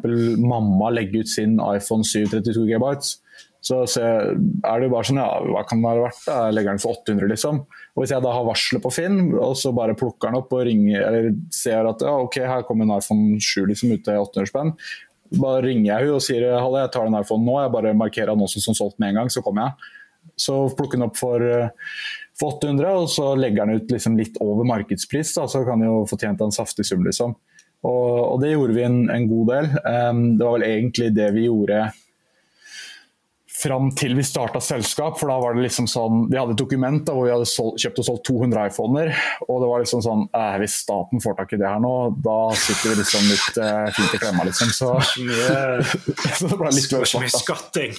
[0.44, 2.90] mamma legge ut sin iPhone 7 32 GB.
[3.62, 6.24] Så, er det jo bare sånn, ja, hva kan det være verdt?
[6.26, 7.62] Jeg legger den for 800, liksom.
[7.94, 10.66] Og Hvis jeg da har varselet på Finn, og så bare plukker den opp og
[10.66, 14.50] ringer, eller ser at ja, ok, her kommer en iPhone 7 liksom, ut til 800
[14.50, 14.74] spenn,
[15.38, 18.34] bare ringer jeg henne og sier Halle, jeg tar den iPhonen nå, jeg bare markerer
[18.34, 19.94] den også som solgt med en gang, så kommer jeg.
[20.42, 21.70] Så plukker den opp for, eh,
[22.42, 25.36] for 800, og så legger han ut liksom litt over markedspris.
[25.38, 27.36] Da, så kan han jo få tjent en saftig sum, liksom.
[27.82, 29.70] Og, og, det gjorde vi en, en god del.
[29.86, 31.86] Um, det var vel egentlig det vi gjorde
[33.62, 35.18] fram til vi starta selskap.
[35.20, 37.82] For da var det liksom sånn Vi hadde et dokument da, hvor vi hadde solgt,
[37.84, 39.12] kjøpt og solgt 200 iPhoner.
[39.48, 41.94] Og det var liksom sånn eh, Hvis staten får tak i det her nå,
[42.24, 44.74] da sitter vi liksom litt eh, fint i klemma, liksom.
[44.76, 44.94] Så,
[46.40, 47.96] så det ble litt skatting.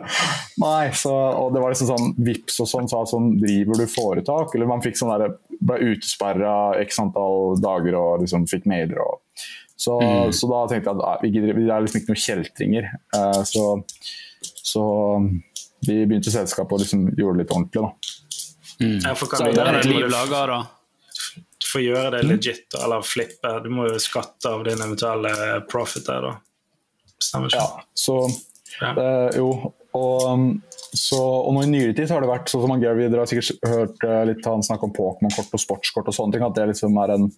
[0.66, 4.54] Nei, så, og det var liksom sånn Vips og sånn sa sånn Driver du foretak?
[4.56, 9.20] Eller man fikk sånn der ble utesperra x antall dager og liksom fikk mailer og
[9.80, 10.32] så, mm.
[10.36, 12.88] så da tenkte jeg at vi, vi er liksom ikke noen kjeltringer.
[13.16, 13.62] Uh, så
[14.62, 14.84] så
[15.86, 17.82] vi begynte selskapet og liksom gjorde det litt ordentlig.
[17.82, 17.92] da.
[18.80, 19.00] Mm.
[19.04, 20.60] Ja, for kan så det du lager, liv da?
[21.60, 26.06] Du får gjøre det legit, eller flippe, du må jo skatte av din eventuelle profit
[26.08, 26.36] der, da.
[27.20, 27.60] Stemmer ikke?
[27.60, 28.16] Ja, så
[28.80, 28.94] ja.
[28.96, 29.50] Det, jo.
[29.98, 30.62] Og, um,
[30.94, 33.66] så, og nå i nyere tid har det vært sånn som Gary, Dere har sikkert
[33.68, 36.46] hørt uh, litt han snakke om Pokémon-kort og sportskort og sånne ting.
[36.46, 37.28] At det liksom er en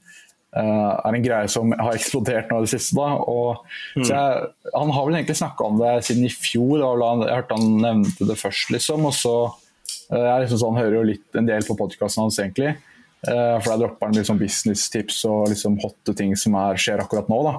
[0.60, 2.96] er en greie som har eksplodert nå i det siste.
[2.98, 3.16] Da.
[3.16, 3.62] Og,
[3.96, 4.04] mm.
[4.04, 7.76] jeg, han har vel egentlig snakka om det siden i fjor, da, jeg hørte han
[7.80, 8.72] nevnte det først.
[8.74, 12.40] liksom, og så uh, jeg liksom sånn, hører jo litt en del på podkasten hans,
[12.42, 12.76] egentlig.
[13.22, 17.32] Uh, for der dropper han sånn business-tips og liksom hotte ting som er, skjer akkurat
[17.32, 17.42] nå.
[17.48, 17.56] da.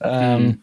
[0.00, 0.54] Um, mm.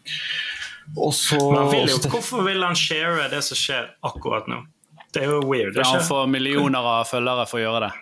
[1.14, 1.38] så,
[1.70, 4.64] vil jo, hvorfor vil han share det som skjer akkurat nå?
[5.12, 5.76] Det er jo weird.
[5.76, 7.96] Ja, han får millioner av følgere for å gjøre det.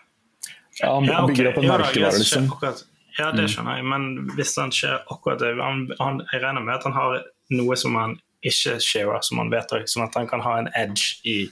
[0.83, 2.52] Ja, han bygger opp en merkevare, liksom.
[2.52, 2.83] akkurat.
[3.16, 6.74] Ja, det skjønner jeg, men hvis han ikke akkurat det han, han, Jeg regner med
[6.74, 7.22] at han har
[7.57, 11.16] noe som han ikke sharer, som han vet sånn at han kan ha en edge
[11.24, 11.46] i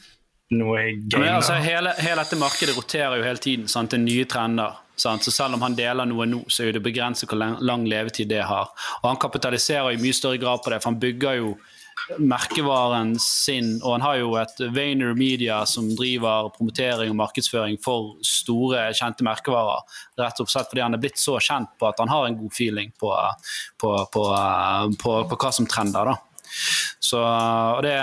[0.54, 1.26] noe game.
[1.26, 3.68] Ja, altså, hele, hele dette markedet roterer jo hele tiden.
[3.70, 3.96] Sant?
[3.96, 4.76] Er nye trender.
[4.96, 5.24] Sant?
[5.24, 8.30] Så selv om han deler noe nå, så er det begrenset hvor lang, lang levetid
[8.30, 8.70] det har.
[9.02, 11.54] Og han kapitaliserer i mye større grad på det, for han bygger jo
[12.18, 18.14] merkevaren sin, og han har jo et Vayner Media som driver promotering og markedsføring for
[18.26, 19.82] store, kjente merkevarer.
[20.20, 22.54] Rett og slett fordi han er blitt så kjent på at han har en god
[22.54, 23.10] feeling på,
[23.80, 24.24] på, på,
[25.00, 26.12] på, hva som trender.
[26.12, 26.16] da.
[27.02, 27.20] Så
[27.84, 27.96] det,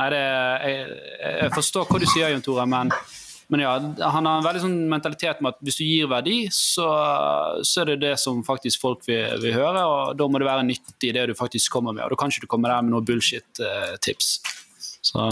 [0.00, 2.92] nei, det jeg, jeg forstår hva du sier, Jon Tore, men,
[3.50, 3.74] men ja,
[4.14, 6.86] han har en veldig sånn mentalitet med at hvis du gir verdi, så,
[7.66, 10.66] så er det det som faktisk folk vil, vil høre, og da må det være
[10.68, 12.04] nyttig det du faktisk kommer med.
[12.06, 14.34] Og da kan ikke du komme der med noe bullshit-tips.
[15.02, 15.30] så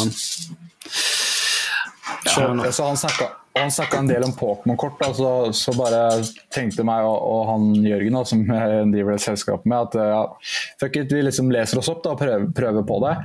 [2.29, 3.27] Så, så han snakka
[3.59, 6.03] han snakka en del om Pokémon-kort, så, så bare
[6.55, 10.21] tenkte meg og, og han Jørgen, da, som jeg driver det selskapet med, at ja,
[10.81, 13.17] fuck it, vi liksom leser oss opp da, og prøver, prøver på det.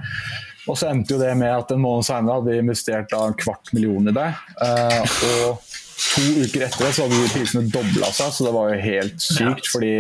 [0.69, 3.39] Og så endte jo det med at en måned senere hadde vi investert da, en
[3.39, 4.29] kvart million i det.
[4.63, 5.73] Eh, og
[6.03, 9.67] to uker etter det så hadde prisene dobla seg, så det var jo helt sykt.
[9.73, 9.95] fordi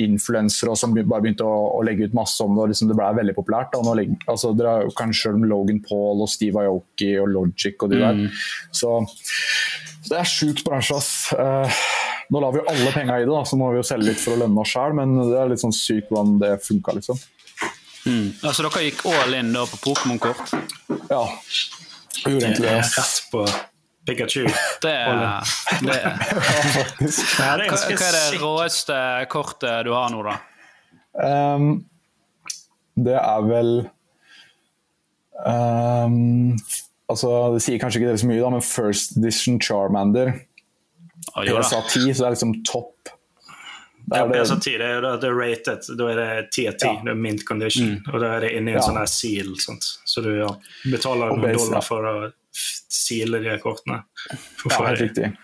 [0.00, 3.10] influensere som bare begynte å, å, legge ut masse om det, og liksom det ble
[3.18, 3.74] veldig populært.
[3.74, 3.82] Da.
[3.84, 7.28] Nå legger, altså, dere har jo kanskje hørt om Logan Paul og Steve Aoki og
[7.34, 8.22] Logic og de der.
[8.70, 8.94] Så,
[9.98, 11.12] så det er sjukt bransje, ass.
[11.36, 11.82] Uh,
[12.32, 14.22] nå lar vi jo alle penga i det, da, så må vi jo selge litt
[14.22, 17.20] for å lønne oss sjøl, men det er litt sånn sykt hvordan det funka, liksom.
[18.06, 18.32] Mm.
[18.42, 20.52] Altså dere gikk all in da på Pokémon-kort?
[21.10, 21.22] Ja.
[22.24, 22.74] Vi gjorde egentlig det.
[22.74, 23.44] er Rett på
[24.06, 24.46] Pikachu.
[24.82, 25.16] Det, er,
[25.86, 30.38] det er hva, ganske hva er det råeste kortet du har nå, da?
[31.22, 31.74] Um,
[32.96, 33.74] det er vel
[35.46, 36.56] um,
[37.12, 40.32] Altså, det sier kanskje ikke dere så mye, da, men First Edition Charmander
[41.32, 41.62] Ah, jo da.
[41.62, 43.12] sa 10, så det er liksom topp.
[44.08, 46.66] Det Ja, er det- 10 det er, jo da- det rated, da er det 10
[46.68, 47.02] av 10, Ja.
[47.04, 48.02] det er mint condition.
[48.12, 48.80] Og da er det inni en Ja.
[48.80, 49.98] sånn her seal, Sånt.
[50.06, 50.48] så du ja,
[50.90, 54.02] betaler noen base, dollar for å sile de kortene.
[54.56, 55.36] For Ja, helt riktig.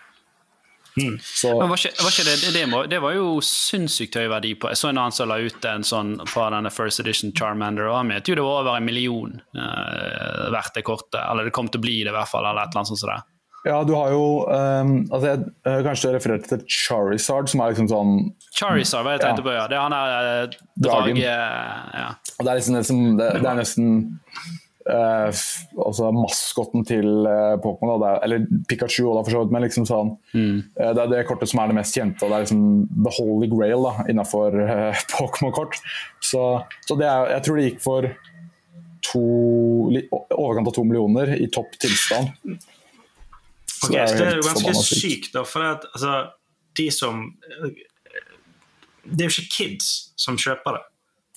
[0.97, 1.17] Mm.
[1.21, 4.55] Så, Men var ikke, var ikke det, det, må, det var jo sinnssykt høy verdi
[4.59, 7.87] på Jeg så en annen som la ut en sånn fra denne First Edition Charmander,
[7.87, 11.21] og han mente jo det var over en million eh, verdt det kortet.
[11.31, 12.43] Eller det kom til å bli det, i hvert fall.
[12.43, 13.23] Eller et eller annet sånt som det.
[13.65, 17.73] Ja, du har jo um, altså jeg, eh, Kanskje du refererte til Charizard, som er
[17.73, 18.13] liksom sånn
[18.55, 19.47] Charizard, hva jeg tenkte Ja.
[19.49, 19.65] på, ja.
[19.67, 21.15] Det er han der eh, drage...
[21.19, 22.09] Ja.
[22.39, 23.89] Det er liksom det Det, er nesten
[24.89, 25.41] eh,
[25.85, 30.13] altså maskotten til uh, Pokémon, er- eller Pikachu da, for så vidt, men liksom sånn
[30.33, 30.63] eh,
[30.95, 32.63] Det er det kortet som er det mest kjente, og det er liksom
[33.05, 35.77] the holy grail da, innenfor eh, Pokémon-kort.
[36.23, 36.47] Så,
[36.87, 38.07] så det er, jeg tror det gikk for
[39.09, 39.21] to,
[40.35, 42.33] overkant av to millioner i topp tilstand.
[43.79, 45.31] Så det er jo ganske sykt.
[45.33, 46.29] da, for at, altså,
[46.77, 47.21] de som
[49.05, 50.83] Det er jo ikke kids som kjøper det.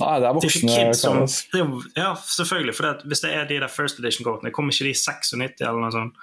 [0.03, 1.21] Nei, det er Det er voksne ikke kids som
[1.53, 2.75] det er, Ja, selvfølgelig.
[2.77, 5.81] For det, hvis det er de der First Edition-kortene, kommer ikke de i 96 eller
[5.81, 6.15] noe sånt?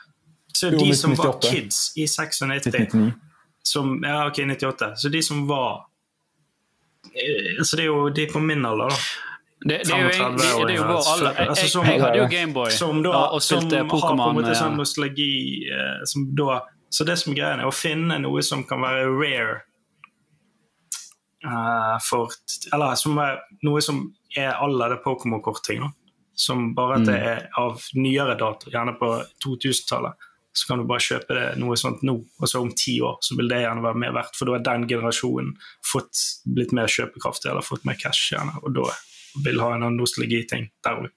[0.54, 3.14] Så Jo, de som var kids i 96 1999.
[3.64, 4.94] som, Ja, ok, 98.
[5.02, 5.86] Så de som var
[7.16, 8.98] eh, Altså, det er jo de på min alder, da.
[9.60, 11.34] Det, det, er jo, en, det, det er jo vår alder.
[11.36, 14.38] Jeg, jeg, jeg, jeg hadde jo Gameboy Som da og, spilte Pokémon.
[16.40, 19.58] da Så det som er greia, er å finne noe som kan være rare
[21.46, 22.32] uh, for
[22.74, 24.06] Eller som er noe som
[24.38, 25.84] er alle det Pokémon-kort-ting.
[26.40, 27.28] Som bare at det Mm.
[27.28, 29.08] er av nyere dato, gjerne på
[29.44, 30.14] 2000-tallet.
[30.56, 33.36] Så kan du bare kjøpe det noe sånt nå, og så om ti år så
[33.38, 34.36] vil det gjerne være mer verdt.
[34.36, 35.52] For da har den generasjonen
[35.86, 36.16] fått
[36.48, 38.56] blitt mer kjøpekraftig eller fått mer cash, gjerne.
[38.64, 38.88] Og da
[39.46, 41.10] vil ha en nostalgiting der òg.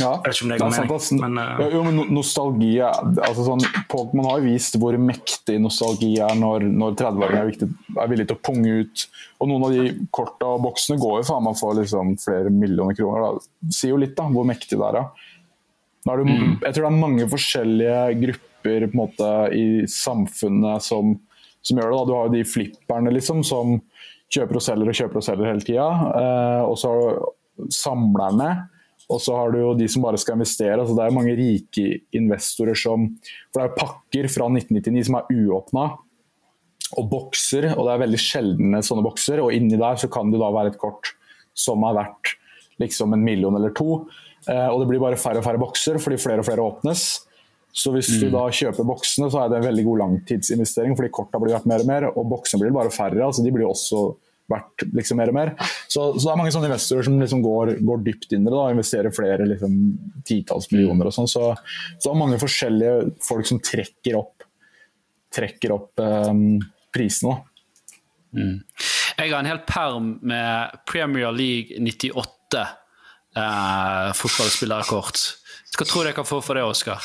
[0.00, 1.10] Ja, Jeg vet ikke om det det går mening, ass.
[1.14, 1.60] men uh...
[1.62, 2.96] Jo, jo, men nostalgi er
[3.28, 3.62] altså sånn,
[3.92, 7.68] Pokémon har jo vist hvor mektig nostalgi er når, når 30-åringer er, viktig-
[8.02, 9.04] er villige til å punge ut.
[9.40, 9.84] Og noen av de
[10.16, 13.24] korta og boksene går jo faen meg for liksom flere millioner kroner.
[13.38, 13.46] Da.
[13.70, 14.98] Det sier jo litt da, hvor mektig det er.
[14.98, 15.32] Da.
[16.06, 16.58] Nå er det, Mm.
[16.66, 21.14] Jeg tror det er mange forskjellige grupper på en måte, i samfunnet som,
[21.62, 21.98] som gjør det.
[22.00, 22.04] Da.
[22.10, 23.78] Du har jo de flipperne liksom, som
[24.32, 25.90] kjøper og selger og kjøper og selger hele tida.
[26.22, 28.50] Eh, og så har du samlerne.
[29.12, 30.80] Og så har du jo de som bare skal investere.
[30.80, 31.84] altså Det er mange rike
[32.16, 33.06] investorer som
[33.54, 35.84] For det er pakker fra 1999 som er uåpna,
[36.96, 37.68] og bokser.
[37.76, 39.42] Og det er veldig sjeldne sånne bokser.
[39.44, 41.14] Og inni der så kan det da være et kort
[41.56, 42.34] som er verdt
[42.82, 44.02] liksom en million eller to.
[44.50, 47.06] Eh, og det blir bare færre og færre bokser fordi flere og flere åpnes.
[47.76, 51.40] Så hvis du da kjøper boksene, så er det en veldig god langtidsinvestering, fordi korta
[51.42, 53.20] blir verdt mer og mer, og boksene blir bare færre.
[53.26, 54.06] altså De blir også
[54.48, 55.52] vært liksom mer og mer.
[55.84, 58.54] Så, så, det er mange sånne investorer som liksom går, går, dypt inn i det.
[58.54, 59.76] da, Investerer flere liksom,
[60.28, 61.28] titalls millioner og sånn.
[61.28, 61.50] Så,
[61.98, 64.46] så det er mange forskjellige folk som trekker opp,
[65.36, 66.46] trekker opp um,
[66.94, 67.40] prisene.
[68.36, 68.58] Mm.
[69.16, 72.64] Jeg har en hel perm med Premier League 98
[73.36, 75.22] eh, fotballspillerkort.
[75.76, 77.00] Hva tror dere jeg kan få for det, Oskar?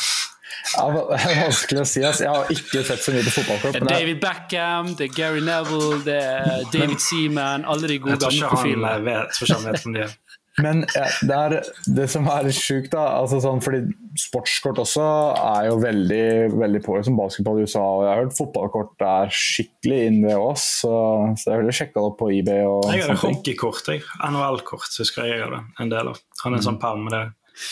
[0.72, 2.04] Ja, det er vanskelig å si.
[2.06, 2.26] Altså.
[2.26, 3.78] Jeg har ikke sett så mye på fotballkort.
[3.78, 7.66] Det er David Beckham, det er Gary Neville, det er David Seaman.
[7.70, 9.16] Alle de gode gamle profilene.
[9.18, 10.20] Jeg tror ikke han vet hvem de er.
[10.60, 11.54] Men ja, det, er,
[11.96, 13.86] det som er sjukt, da altså sånn, fordi
[14.20, 15.06] sportskort også
[15.40, 16.26] er jo veldig,
[16.60, 17.80] veldig på som basketball i USA.
[17.82, 20.94] og Jeg har hørt fotballkort er skikkelig inn ved oss, så,
[21.40, 22.66] så jeg ville sjekka det på eBay.
[22.68, 23.94] Og jeg hadde hockeykort.
[24.28, 26.20] NHL-kort husker jeg jeg hadde en del av.
[26.44, 27.24] Han er en sånn perm med det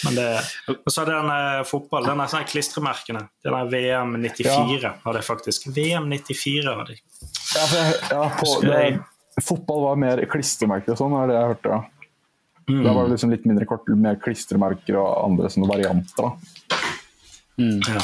[0.06, 0.28] men det,
[0.76, 3.24] og så er den uh, fotball, den er sånn klistremerkene.
[3.46, 4.94] Den er VM 94 ja.
[5.06, 5.70] hadde jeg faktisk.
[5.76, 7.06] VM 94 hadde jeg.
[7.56, 8.84] Ja, for, ja på, det,
[9.46, 11.78] fotball var mer klistremerker og sånn, er det jeg hørte.
[11.78, 11.82] Ja.
[12.70, 12.84] Mm.
[12.86, 16.30] Da var det liksom litt mindre kort, mer klistremerker og andre sånne varianter.
[16.30, 16.80] da.
[17.60, 17.82] Mm.
[17.88, 18.02] Ja.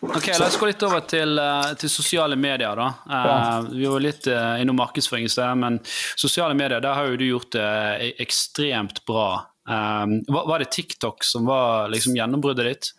[0.00, 2.74] ok, La oss gå litt over til, uh, til sosiale medier.
[2.76, 2.88] da.
[3.06, 3.60] Uh, ja.
[3.70, 5.78] Vi var litt uh, innom markedsføring i sted, men
[6.18, 9.28] sosiale medier, der har jo du gjort det ekstremt bra.
[9.68, 12.90] Um, var det TikTok som var liksom gjennombruddet ditt?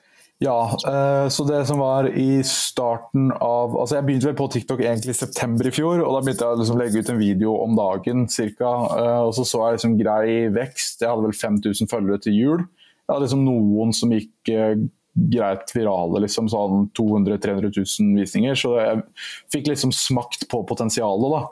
[0.42, 4.80] Ja, uh, så det som var i starten av altså Jeg begynte vel på TikTok
[4.82, 6.02] egentlig i september i fjor.
[6.02, 8.72] og Da begynte jeg å liksom legge ut en video om dagen ca.
[8.90, 11.04] Uh, og så så jeg liksom grei vekst.
[11.04, 12.66] Jeg hadde vel 5000 følgere til jul.
[12.66, 14.74] Jeg hadde liksom noen som gikk uh,
[15.12, 18.58] greit virale, liksom sånn 200 000-300 000 visninger.
[18.58, 19.06] Så jeg
[19.54, 21.44] fikk liksom smakt på potensialet, da.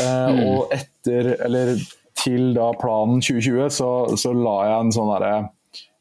[0.00, 0.38] Mm.
[0.46, 1.74] Og etter, eller
[2.20, 5.34] til da planen 2020 så, så la jeg en sånn derre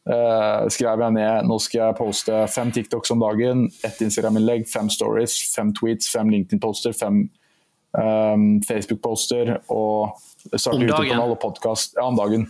[0.09, 4.89] uh, skrev jeg ned nå skal jeg poste fem TikToks om dagen, ett Instagram-innlegg, fem
[4.93, 7.23] stories, fem tweets, fem LinkedIn-poster, fem
[7.91, 10.19] um, Facebook-poster og
[10.55, 12.49] starte YouTube-kanal og podkast ja, om dagen.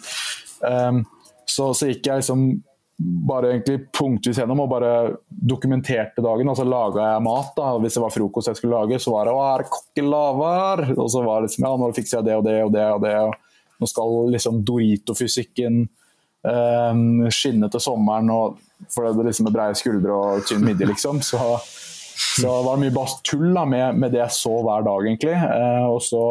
[0.64, 1.06] Um,
[1.50, 2.50] så, så, gikk jeg liksom
[3.00, 4.94] bare egentlig punktvis gjennom og bare
[5.30, 6.50] dokumenterte dagen.
[6.52, 7.54] Og så laga jeg mat.
[7.56, 10.98] da, Hvis det var frokost jeg skulle lage, så var det 'Å, er det kokkelavar?'
[10.98, 13.02] Og så var det liksom Ja, nå fikser jeg det og det og det og
[13.02, 13.16] det.
[13.16, 13.49] og
[13.80, 15.84] nå skal liksom Dorito-fysikken
[16.48, 18.60] eh, skinne til sommeren, og
[18.92, 21.22] for det liksom med breie skuldre og tynn midje, liksom.
[21.26, 21.40] Så,
[22.40, 25.36] så var det mye bare tull da, med, med, det jeg så hver dag, egentlig.
[25.36, 26.24] Eh, og så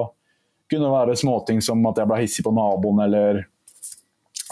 [0.69, 3.45] kunne det være småting som at jeg ble hissig på naboen, eller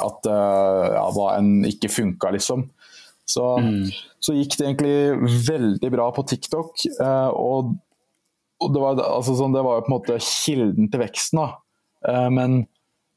[0.04, 2.68] at eh, ja, hva enn ikke funka, liksom.
[3.26, 3.88] Så, mm.
[4.22, 4.96] så, gikk det egentlig
[5.48, 6.84] veldig bra på TikTok.
[6.94, 7.74] Eh, og,
[8.62, 11.42] og det, var, altså, sånn, det var jo på en måte kilden til veksten.
[11.42, 11.48] da.
[12.06, 12.60] Uh, men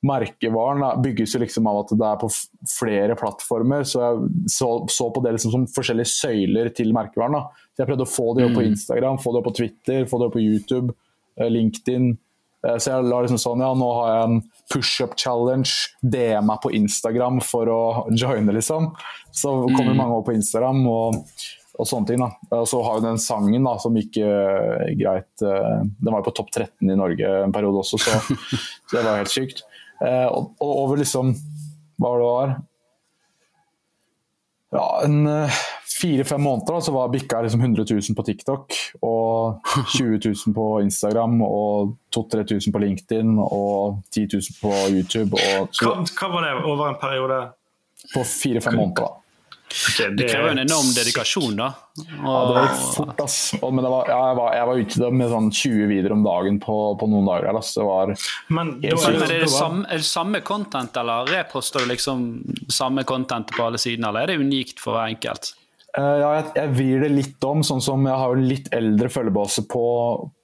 [0.05, 2.29] merkevaren bygges jo liksom av at det er på
[2.71, 3.83] flere plattformer.
[3.87, 7.35] Så jeg så, så på det liksom som forskjellige søyler til merkevaren.
[7.35, 7.67] Da.
[7.73, 8.71] Så jeg prøvde å få det opp på mm.
[8.71, 10.95] Instagram, få det opp på Twitter, få det opp på YouTube,
[11.39, 12.09] eh, LinkedIn.
[12.67, 16.63] Eh, så jeg la liksom sånn, ja, nå har jeg en pushup challenge, DM meg
[16.63, 17.83] på Instagram for å
[18.15, 18.91] joine, liksom.
[19.35, 19.97] Så kommer mm.
[19.99, 21.19] mange opp på Instagram og,
[21.75, 22.23] og sånne ting.
[22.23, 22.31] da.
[22.61, 25.31] Og så har jo den sangen da, som gikk uh, greit.
[25.39, 28.19] Den var jo på topp 13 i Norge en periode også, så,
[28.87, 29.63] så det var helt sykt.
[30.05, 31.33] Eh, og, over liksom
[31.99, 32.55] Hva var det var?
[34.69, 35.61] Ja, en eh,
[35.99, 40.67] fire-fem måneder da, så var bikka liksom 100 000 på TikTok og 20 000 på
[40.85, 45.39] Instagram og 2000-3000 på LinkedIn og 10 000 på YouTube.
[45.41, 47.39] Og, hva, hva, var det over en periode?
[48.13, 49.09] På fire-fem måneder.
[49.09, 49.28] da.
[49.69, 51.67] Okay, det, krever en enorm dedikasjon, da.
[51.99, 52.07] Og...
[52.23, 53.37] Ja, det gikk fort, ass.
[53.61, 56.77] Men var, ja, jeg, var, jeg var ute med sånn 20 videoer om dagen på,
[56.97, 57.59] på noen dager.
[57.59, 57.75] Ass.
[57.77, 58.15] Det var
[58.49, 62.25] Men, det var, er, det samme, er, det samme, content, eller reposter du liksom
[62.71, 65.53] samme content på alle sidene, eller er det unikt for hver enkelt?
[65.97, 69.67] Uh, ja, jeg, jeg, vrir det litt om, sånn som jeg har litt eldre følgebase
[69.69, 69.85] på,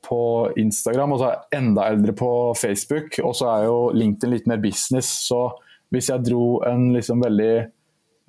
[0.06, 0.22] på
[0.62, 4.50] Instagram, og så er jeg enda eldre på Facebook, og så er jo LinkedIn litt
[4.50, 5.10] mer business.
[5.30, 5.48] Så
[5.94, 7.54] hvis jeg dro en liksom veldig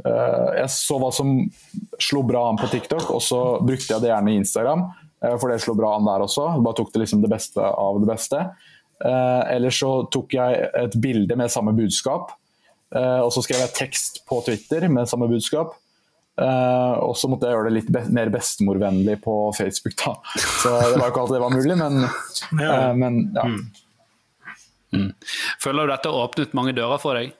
[0.06, 1.34] jeg så hva som
[2.02, 4.86] slo bra an på TikTok, og så brukte jeg det gjerne i Instagram.
[5.24, 6.48] Eh, for det slo bra an der også.
[6.64, 8.42] Bare tok det liksom det beste av det beste.
[9.04, 12.34] Eh, eller så tok jeg et bilde med samme budskap.
[12.96, 15.72] Og så skrev jeg tekst på Twitter med samme budskap.
[16.38, 19.96] og så måtte jeg gjøre det litt be mer bestemorvennlig på Facebook.
[20.04, 20.14] da.
[20.62, 22.06] Så det var ikke alltid det var mulig, men
[22.62, 22.92] ja.
[22.94, 23.42] Men, ja.
[23.42, 23.64] Mm.
[24.94, 25.10] Mm.
[25.60, 27.34] Føler du dette åpnet mange dører for deg?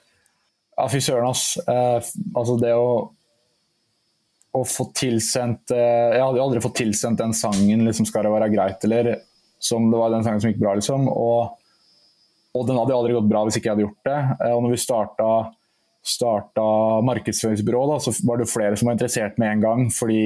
[0.76, 1.54] Ja, fy søren, ass.
[1.64, 2.88] Eh, altså det å,
[4.56, 8.34] å få tilsendt eh, Jeg hadde jo aldri fått tilsendt den sangen liksom, 'Skal det
[8.34, 9.14] være greit', eller
[9.58, 11.08] som det var den sangen som gikk bra, liksom.
[11.08, 11.56] Og,
[12.52, 14.20] og den hadde aldri gått bra hvis ikke jeg hadde gjort det.
[14.36, 15.30] Eh, og når vi starta,
[16.06, 16.68] starta
[17.08, 19.88] markedsføringsbyrå, da, så var det flere som var interessert med en gang.
[19.90, 20.20] fordi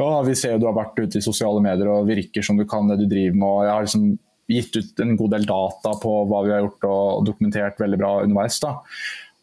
[0.00, 2.64] ja, vi ser jo du har vært ute i sosiale medier og virker som du
[2.64, 3.48] kan det du driver med.
[3.48, 4.10] og Jeg har liksom
[4.50, 8.14] gitt ut en god del data på hva vi har gjort og dokumentert veldig bra
[8.24, 8.56] underveis.
[8.64, 8.78] da.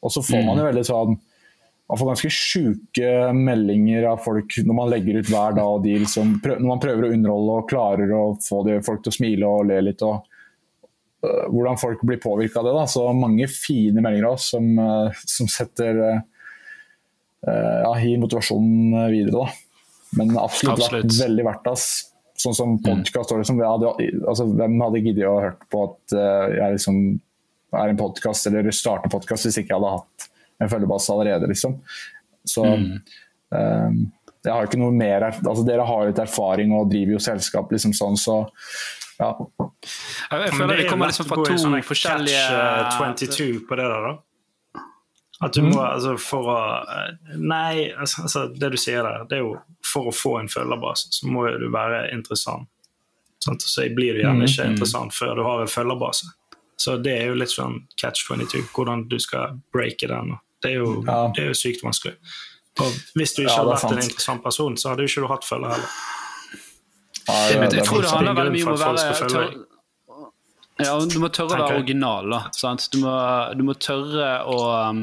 [0.06, 0.70] Og så får man jo mm.
[0.72, 1.18] veldig sånn
[1.88, 5.68] man får ganske sjuke meldinger av folk når man legger ut hver dag.
[5.78, 9.52] og liksom, Når man prøver å underholde og klarer å få folk til å smile
[9.52, 10.04] og le litt.
[10.04, 10.26] og
[11.24, 12.74] uh, Hvordan folk blir påvirka av det.
[12.76, 16.20] da, Så mange fine meldinger av oss som, uh, som setter uh,
[17.48, 19.46] ja, gir motivasjonen videre.
[19.46, 19.48] da.
[20.20, 21.08] Men absolutt, absolutt.
[21.08, 21.78] Vært, veldig verdt det.
[22.38, 22.84] Sånn som mm.
[22.84, 23.32] podkast.
[23.32, 27.00] Liksom, altså, hvem hadde giddet å hørt på at jeg liksom
[27.76, 30.30] er en podkast eller starter podkast hvis ikke jeg hadde hatt
[30.64, 31.76] en følgebase allerede, liksom.
[32.48, 32.86] Så mm.
[33.52, 33.98] um,
[34.46, 37.74] jeg har ikke noe mer altså Dere har jo litt erfaring og driver jo selskap
[37.74, 38.38] liksom sånn, så
[39.18, 39.34] ja.
[40.32, 44.08] Jeg føler det kommer liksom fra to sånn forskjellige Catch 22 eh, på det der,
[44.08, 44.16] da.
[45.46, 45.70] At du mm.
[45.74, 49.56] må, altså for å eh, Nei, altså, altså, det du sier der, det er jo
[49.86, 52.70] for å få en følgerbase, så må du være interessant.
[53.44, 53.62] Sant?
[53.62, 54.76] Så blir du gjerne mm, ikke mm.
[54.76, 56.30] interessant før du har en følgerbase.
[56.78, 60.36] Så det er jo litt sånn catch 22, hvordan du skal breake den.
[60.62, 61.24] Det er jo, ja.
[61.34, 62.18] det er jo sykt vanskelig.
[62.78, 65.48] Og hvis du ikke ja, hadde vært en interessant person, så hadde du ikke hatt
[65.48, 65.96] følger heller.
[67.28, 69.48] Ja, jeg tror det handler veldig mye om å være
[70.78, 72.30] ja, Du må tørre å være original.
[72.32, 73.14] Da, du må,
[73.58, 74.58] du, må, tørre å
[74.92, 75.02] um,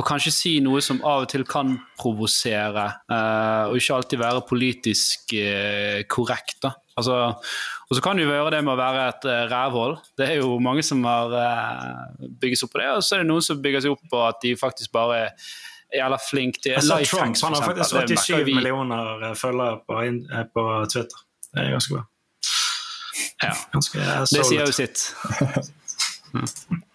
[0.00, 4.44] og kanskje si noe som av og til kan provosere, uh, og ikke alltid være
[4.48, 6.56] politisk uh, korrekt.
[6.64, 6.72] da.
[6.96, 9.98] Altså, og så kan du gjøre det med å være et uh, rævhold.
[10.16, 13.24] Det er jo mange som har uh, bygget seg opp på det, og så er
[13.24, 15.50] det noen som bygger seg opp på at de faktisk bare er
[16.00, 20.04] jævla flinke til life Trump han har faktisk 87 millioner følgere på,
[20.54, 21.24] på, Twitter.
[21.50, 22.04] Det er ganske bra.
[23.40, 23.56] Ja.
[23.72, 25.10] Ganske, det sier jo sitt.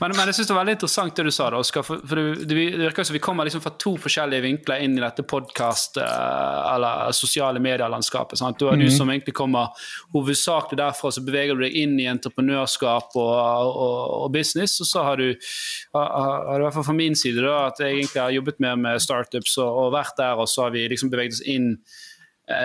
[0.00, 1.84] Men, men jeg synes det var veldig interessant det du sa, da, Oskar.
[1.86, 5.02] For, for det, det, virker som vi kommer liksom fra to forskjellige vinkler inn i
[5.02, 8.40] dette podkast- uh, eller sosiale medielandskapet.
[8.40, 8.58] Sant?
[8.58, 8.80] Du mm.
[8.80, 13.98] du som egentlig kommer hovedsakelig derfra, så beveger du deg inn i entreprenørskap og, og,
[14.22, 14.78] og business.
[14.82, 15.28] Og så har du,
[15.94, 19.02] har, i hvert fall fra min side da, at jeg egentlig har jobbet mer med
[19.02, 22.11] startups og, og vært der, og så har vi liksom beveget oss inn Eh,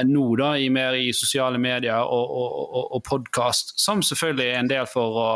[0.07, 4.61] nå, da, i mer i sosiale medier og, og, og, og podkast, som selvfølgelig er
[4.61, 5.29] en del for å,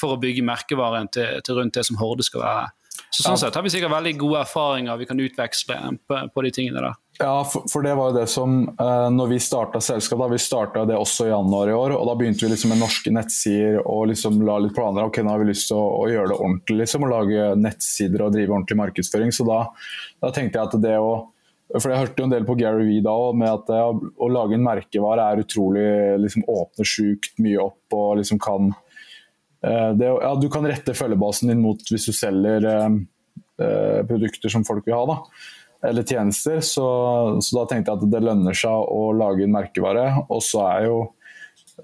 [0.00, 2.66] for å bygge merkevaren til, til, rundt det som Horde skal være.
[3.08, 5.76] Så Sånn sett har vi sikkert veldig gode erfaringer vi kan utveksle
[6.08, 6.96] på, på de tingene der.
[7.18, 10.38] Ja, for, for, det var jo det som uh, Når vi starta selskapet, da vi
[10.38, 13.80] starta det også i januar i år, og da begynte vi liksom med norske nettsider
[13.82, 15.08] og liksom la litt planer.
[15.08, 18.22] Ok, nå har vi lyst til å, å gjøre det ordentlig, liksom, og lage nettsider
[18.22, 19.34] og drive ordentlig markedsføring.
[19.34, 19.64] Så da,
[20.22, 21.10] da tenkte jeg at det å
[21.76, 24.64] for Jeg hørte jo en del på Gary Vee da med at å lage en
[24.64, 25.84] merkevare er utrolig
[26.22, 31.52] liksom, åpner sjukt mye opp og liksom kan uh, det, ja, Du kan rette følgebasen
[31.52, 32.88] din mot hvis du selger uh,
[33.60, 35.04] uh, produkter som folk vil ha.
[35.12, 35.20] da
[35.78, 36.84] eller tjenester, så,
[37.38, 40.08] så, da tenkte jeg at det lønner seg å lage en merkevare.
[40.26, 40.96] Og så er jeg jo,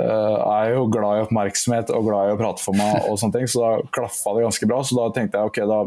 [0.02, 3.36] er jeg jo glad i oppmerksomhet og glad i å prate for meg, og sånne
[3.38, 4.80] ting, så da klaffa det ganske bra.
[4.82, 5.78] Så da tenkte jeg ok, da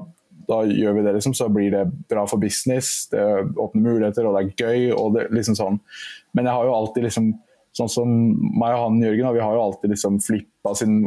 [0.48, 3.10] da gjør vi det, liksom, så blir det bra for business.
[3.12, 3.24] Det
[3.60, 4.92] åpner muligheter, og det er gøy.
[4.96, 5.82] og det, liksom sånn.
[6.38, 7.36] Men jeg har jo alltid liksom
[7.78, 8.14] Sånn som
[8.58, 11.04] meg og han Jørgen, vi har jo alltid liksom flippa siden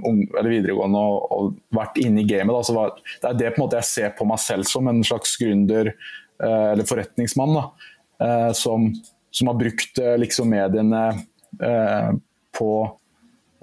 [0.47, 2.53] videregående og, og, vært inne i gamet.
[2.55, 2.61] Da.
[2.63, 2.77] Så
[3.25, 5.91] det er det på en måte jeg ser på meg selv som, en slags gründer
[5.91, 7.57] eh, eller forretningsmann.
[7.57, 7.65] Da,
[8.23, 8.87] eh, som,
[9.35, 11.03] som, har brukt eh, liksom mediene
[11.59, 12.13] eh,
[12.55, 12.71] på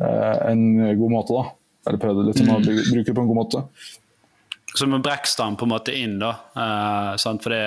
[0.03, 0.67] eh, en
[0.99, 1.37] god måte.
[1.37, 1.47] Da.
[1.87, 2.83] Eller prøvd liksom, å mm.
[2.91, 3.63] bruke det på en god måte
[4.77, 6.31] så må Brekstad på en måte inn, da.
[6.57, 7.61] Uh, for det,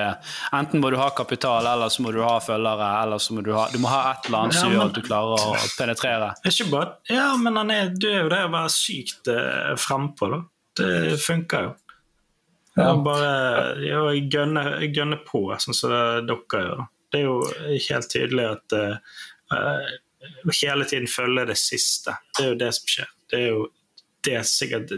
[0.56, 3.52] enten må du ha kapital, eller så må du ha følgere, eller så må du
[3.56, 6.32] ha Du må ha et eller annet som ja, gjør at du klarer å penetrere.
[6.50, 10.30] Ikke bare, ja, men han er, du er jo det å være sykt uh, frempå,
[10.34, 10.42] da.
[10.80, 11.74] Det funker jo.
[12.78, 12.92] Ja.
[13.04, 13.32] Bare
[13.82, 16.86] ja, gønner gønne på, sånn som dere gjør.
[17.10, 17.40] Det er jo
[17.88, 19.90] helt tydelig at uh,
[20.60, 22.14] hele tiden følge det siste.
[22.36, 23.12] Det er jo det som skjer.
[23.30, 23.66] Det er jo
[24.26, 24.92] det er sikkert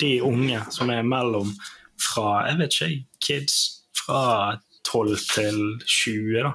[0.00, 1.52] de unge som er mellom
[2.00, 2.90] fra jeg vet ikke,
[3.22, 3.56] kids
[3.96, 4.22] fra
[4.84, 6.52] 12 til 20, da,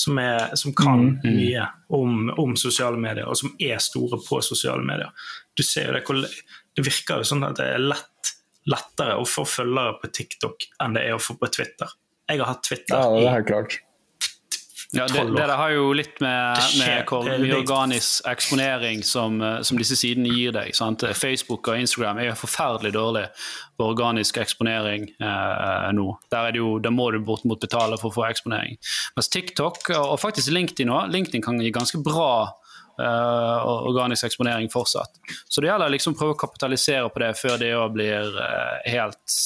[0.00, 1.34] som, er, som kan mm, mm.
[1.36, 1.66] mye
[1.98, 5.10] om, om, sosiale medier, og som er store på sosiale medier.
[5.56, 6.30] Du ser jo det,
[6.76, 8.32] det virker jo sånn at det er lett,
[8.70, 11.92] lettere å få følgere på TikTok enn det er å få på Twitter.
[12.30, 13.80] Jeg har hatt Twitter ja, det er helt klart.
[14.92, 19.60] Ja, det, det, det, har jo litt med, med hvor mye organisk eksponering som, eh,
[19.62, 20.72] som, disse sidene gir deg.
[20.74, 21.04] Sant?
[21.14, 23.22] Facebook og Instagram er jo forferdelig dårlig
[23.78, 26.08] på organisk eksponering eh, nå.
[26.34, 28.80] Der, jo, der, må du bortimot betale for å få eksponering.
[29.14, 32.32] Mens TikTok, og faktisk LinkedIn også, LinkedIn kan gi ganske bra
[32.98, 35.22] eh, organisk eksponering fortsatt.
[35.46, 38.90] Så det gjelder liksom å prøve å kapitalisere på det før det òg blir eh,
[38.96, 39.38] helt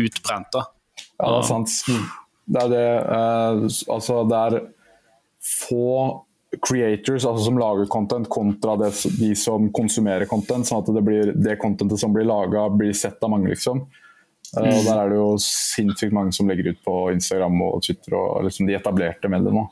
[0.00, 0.48] utbrent.
[0.56, 0.66] da.
[1.18, 1.78] Ja, det er sant.
[1.92, 2.10] Mm.
[2.44, 3.64] Det er det uh,
[3.94, 4.60] Altså, det er
[5.42, 5.88] få
[6.62, 10.68] creators, altså som lager content, kontra det, de som konsumerer content.
[10.68, 13.86] Sånn at det, blir, det contentet som blir laga, blir sett av mange, liksom.
[14.52, 18.18] Uh, og Der er det jo sinnssykt mange som legger ut på Instagram og Twitter
[18.18, 19.64] og liksom de etablerte mediene.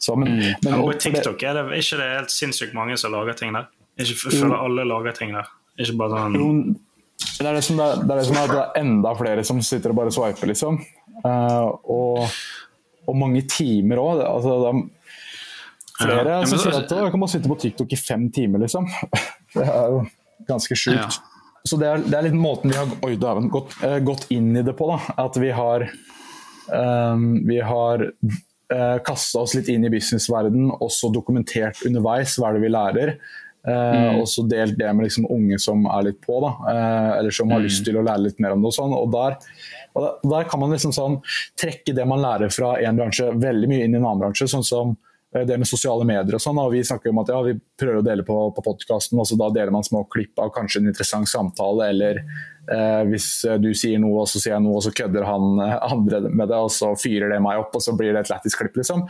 [0.00, 0.60] Så, men, mm.
[0.64, 3.68] men, og på TikTok er det ikke det helt sinnssykt mange som lager ting der?
[4.00, 5.50] Ikke føler alle lager ting der?
[5.76, 6.78] Ikke bare sånn
[7.20, 9.42] det er det, som er, det er det som er at det er enda flere
[9.44, 10.78] som sitter og bare swiper, liksom.
[11.24, 12.38] Uh, og,
[13.06, 14.22] og, mange timer òg.
[14.24, 14.74] Altså,
[16.00, 18.88] flere ja, som sier at du kan bare sitte på TikTok i fem timer, liksom.
[19.56, 20.04] Det er jo
[20.46, 21.18] ganske sjukt.
[21.18, 21.40] Ja.
[21.66, 24.54] Så det er, det er, litt måten vi har oi, dæven, gått, uh, gått, inn
[24.56, 24.86] i det på.
[24.88, 25.84] da, At vi har,
[26.70, 28.38] um, vi har uh,
[28.70, 33.14] eh, kasta oss litt inn i businessverden, også dokumentert underveis hva er det vi lærer.
[33.60, 34.20] Uh, mm.
[34.22, 37.50] Og så delt det med liksom unge som er litt på, da, uh, eller som
[37.52, 37.66] har mm.
[37.66, 38.70] lyst til å lære litt mer om det.
[38.70, 39.36] Og sånn, og der,
[39.94, 41.20] og der, kan man liksom sånn,
[41.60, 44.48] trekke det man lærer fra en bransje veldig mye inn i en annen bransje.
[44.50, 46.60] sånn som uh, det med sosiale medier og sånn.
[46.62, 49.38] og Vi snakker om at ja, vi prøver å dele på, på podkasten, og så
[49.40, 51.90] da deler man små klipp av kanskje en interessant samtale.
[51.94, 52.24] Eller
[53.10, 56.52] hvis du sier noe, og så sier jeg noe, og så kødder han andre med
[56.52, 58.76] det, og så fyrer det meg opp, og så blir det et lættis klipp.
[58.78, 59.08] liksom.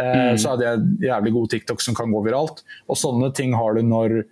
[0.00, 0.38] Eh, mm.
[0.38, 2.62] Så er det jævlig god TikTok som kan gå viralt.
[2.88, 4.22] Og sånne ting har du når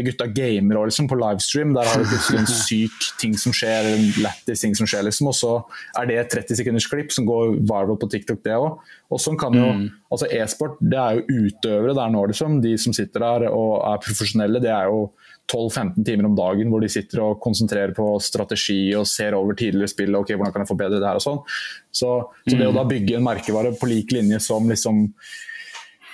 [0.00, 1.74] gutta gamer og liksom på livestream.
[1.76, 5.28] Der har du plutselig en syk ting som skjer, en lættis ting som skjer, liksom.
[5.28, 5.52] Og så
[6.00, 8.80] er det et 30 sekunders klipp som går viral på TikTok, det òg.
[9.12, 9.90] Og sånn kan jo mm.
[10.12, 12.58] Altså e-sport, det er jo utøvere der nå, liksom.
[12.60, 15.06] De som sitter der og er profesjonelle, det er jo
[15.48, 19.90] 12-15 timer om dagen hvor de sitter og konsentrerer på strategi og ser over tidligere
[19.90, 20.16] spill.
[20.16, 21.40] ok, hvordan kan jeg forbedre det her og sånn.
[21.88, 22.12] Så,
[22.44, 25.06] så, det å da bygge en merkevare på lik linje som liksom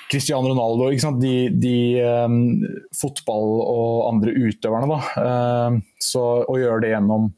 [0.09, 0.89] Cristiano Ronaldo,
[1.21, 1.79] de, de
[2.25, 2.39] um,
[2.97, 5.01] fotball- og andre utøverne, da.
[5.21, 7.29] Uh, så å gjøre det gjennom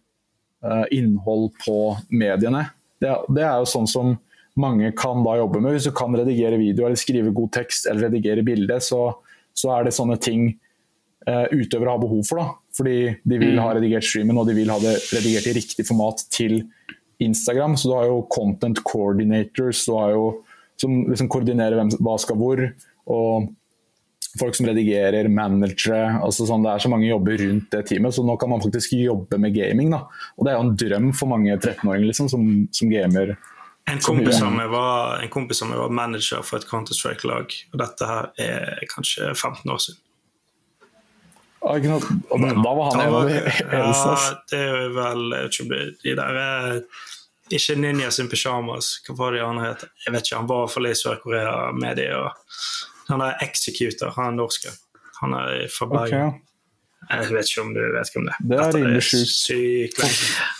[0.64, 1.78] uh, innhold på
[2.14, 2.68] mediene,
[3.00, 4.14] det, det, er jo sånn som
[4.60, 5.74] mange kan da jobbe med.
[5.74, 9.06] Hvis du kan redigere video eller skrive god tekst eller redigere bilde, så,
[9.56, 10.50] så er det sånne ting
[11.28, 12.42] uh, utøvere har behov for.
[12.42, 12.58] da.
[12.76, 13.62] Fordi de vil mm.
[13.64, 16.60] ha redigert streamen og de vil ha det redigert i riktig format til
[17.24, 17.76] Instagram.
[17.76, 20.26] Så du har jo content coordinators du har jo,
[20.80, 22.62] som liksom koordinerer hvem, hva skal hvor.
[23.10, 23.50] og
[24.38, 26.20] Folk som redigerer, managere.
[26.22, 28.14] altså sånn, Det er så mange jobber rundt det teamet.
[28.14, 29.90] Så nå kan man faktisk jobbe med gaming.
[29.90, 30.04] da.
[30.38, 33.34] Og Det er jo en drøm for mange 13-åringer liksom, som, som gamer.
[33.90, 37.56] En kompis av meg var, var manager for et Counter-Strike-lag.
[37.72, 39.98] og Dette her er kanskje 15 år siden.
[41.60, 44.12] Da var han en av de eneste.
[44.14, 45.66] Ja, det er vel ikke
[46.04, 46.78] de der er
[47.56, 49.86] ikke Ninja sin pyjamas, hva var det han het?
[50.04, 52.44] Jeg vet ikke, Han var iallfall i Sør-Korea-mediet.
[53.10, 54.70] Han er executor, han er norsk.
[55.20, 56.30] Han er fra Bergen.
[56.30, 56.46] Okay.
[57.10, 58.42] Jeg vet ikke om du vet hvem det er.
[58.50, 60.02] Det er rimelig sjukt.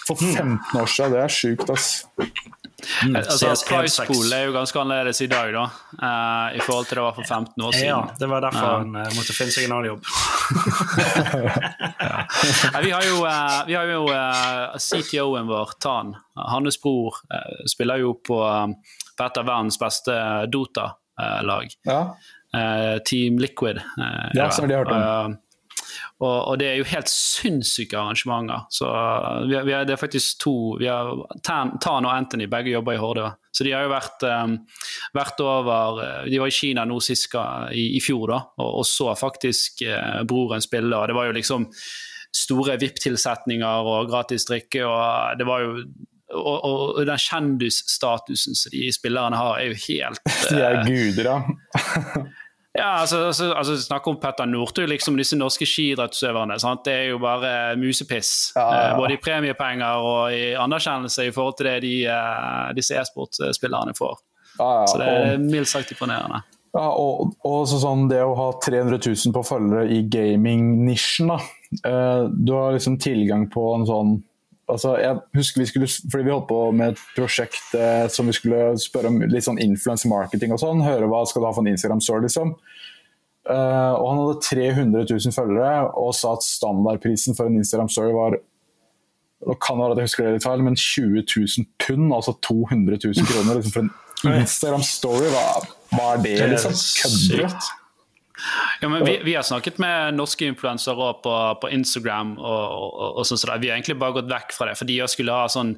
[0.09, 1.91] For 15 år siden, det er sjukt, ass.
[3.07, 3.17] Mm.
[3.17, 5.65] Altså, Price pool er jo ganske annerledes i dag, da,
[6.01, 7.89] uh, i forhold til det var for 15 år siden.
[7.89, 10.03] Ja, det var derfor uh, han uh, måtte finne seg en annen jobb.
[12.01, 12.83] ja.
[12.85, 13.19] vi har jo,
[13.69, 14.03] vi har jo
[14.79, 16.15] CTO-en vår, Tan.
[16.41, 17.21] Hans bror
[17.71, 18.41] spiller jo på,
[19.17, 20.17] på et av verdens beste
[20.51, 21.77] Dota-lag.
[21.87, 22.03] Ja.
[23.07, 23.79] Team Liquid.
[24.35, 25.39] ja, som de har hørt om.
[26.21, 28.67] Og, og, det er jo helt sinnssyke arrangementer.
[28.73, 28.89] Så
[29.49, 31.15] vi har, vi er, det er faktisk to vi har,
[31.47, 33.31] Tan, Tan og Anthony begge jobber i Horde.
[33.57, 34.59] Så de har jo vært, um,
[35.17, 38.87] vært over eh, De var i Kina nå sist i, i, fjor, da, og, og
[38.87, 40.93] så faktisk uh, broren spille.
[40.93, 41.67] og Det var jo liksom
[42.37, 44.85] store VIP-tilsetninger og gratis drikke.
[44.87, 45.85] og det var jo
[46.31, 50.21] og, og, den kjendisstatusen som de spillerne har, er jo helt
[50.53, 52.29] De er guder, ja.
[52.81, 56.57] Ja, altså, altså, altså Snakk om Petter Northug, liksom disse norske skiidrettsutøverne.
[56.85, 58.53] Det er jo bare musepiss.
[58.57, 58.95] Ja, ja, ja.
[58.99, 64.17] Både i premiepenger og i anerkjennelse i forhold til det de, uh, disse e-sportspillerne får.
[64.61, 66.43] Så det er mildt sagt imponerende.
[66.71, 71.39] Ja, og, og sånn, Det å ha 300 000 på følgere i gaming-nisjen da.
[72.31, 74.13] Du har liksom tilgang på en sånn
[74.73, 78.37] altså, jeg husker vi skulle, fordi vi holdt på med et prosjekt eh, som vi
[78.37, 80.85] skulle spørre om litt sånn influence marketing og sånn.
[80.87, 82.55] Høre hva skal du ha for en Instagram store, liksom.
[83.51, 88.13] Uh, og han hadde 300 000 følgere og sa at standardprisen for en Instagram story
[88.13, 88.37] var
[89.41, 92.99] det kan være at jeg husker det litt feil, men 20 000 pund, altså 200
[93.07, 95.31] 000 kroner liksom for en Instagram story.
[95.33, 95.45] Hva,
[95.95, 96.77] hva er det, liksom?
[96.77, 97.55] Kødder?
[98.81, 103.27] Ja, men vi, vi, har snakket med norske influensere på, på, Instagram, og, og, og
[103.29, 104.79] sånn, så vi har egentlig bare gått vekk fra det.
[104.81, 105.77] For de skulle ha sånn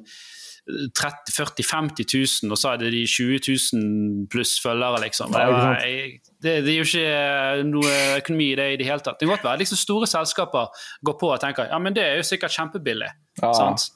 [0.63, 2.05] 30 40 50
[2.43, 3.39] 000, og så hadde de 20
[3.73, 5.33] 000 pluss følgere, liksom.
[5.35, 9.19] Det, det, det, er jo ikke noe økonomi i det i det hele tatt.
[9.19, 12.15] Det kan godt være liksom store selskaper går på og tenker ja, men det er
[12.21, 13.11] jo sikkert kjempebillig.
[13.41, 13.51] Ja.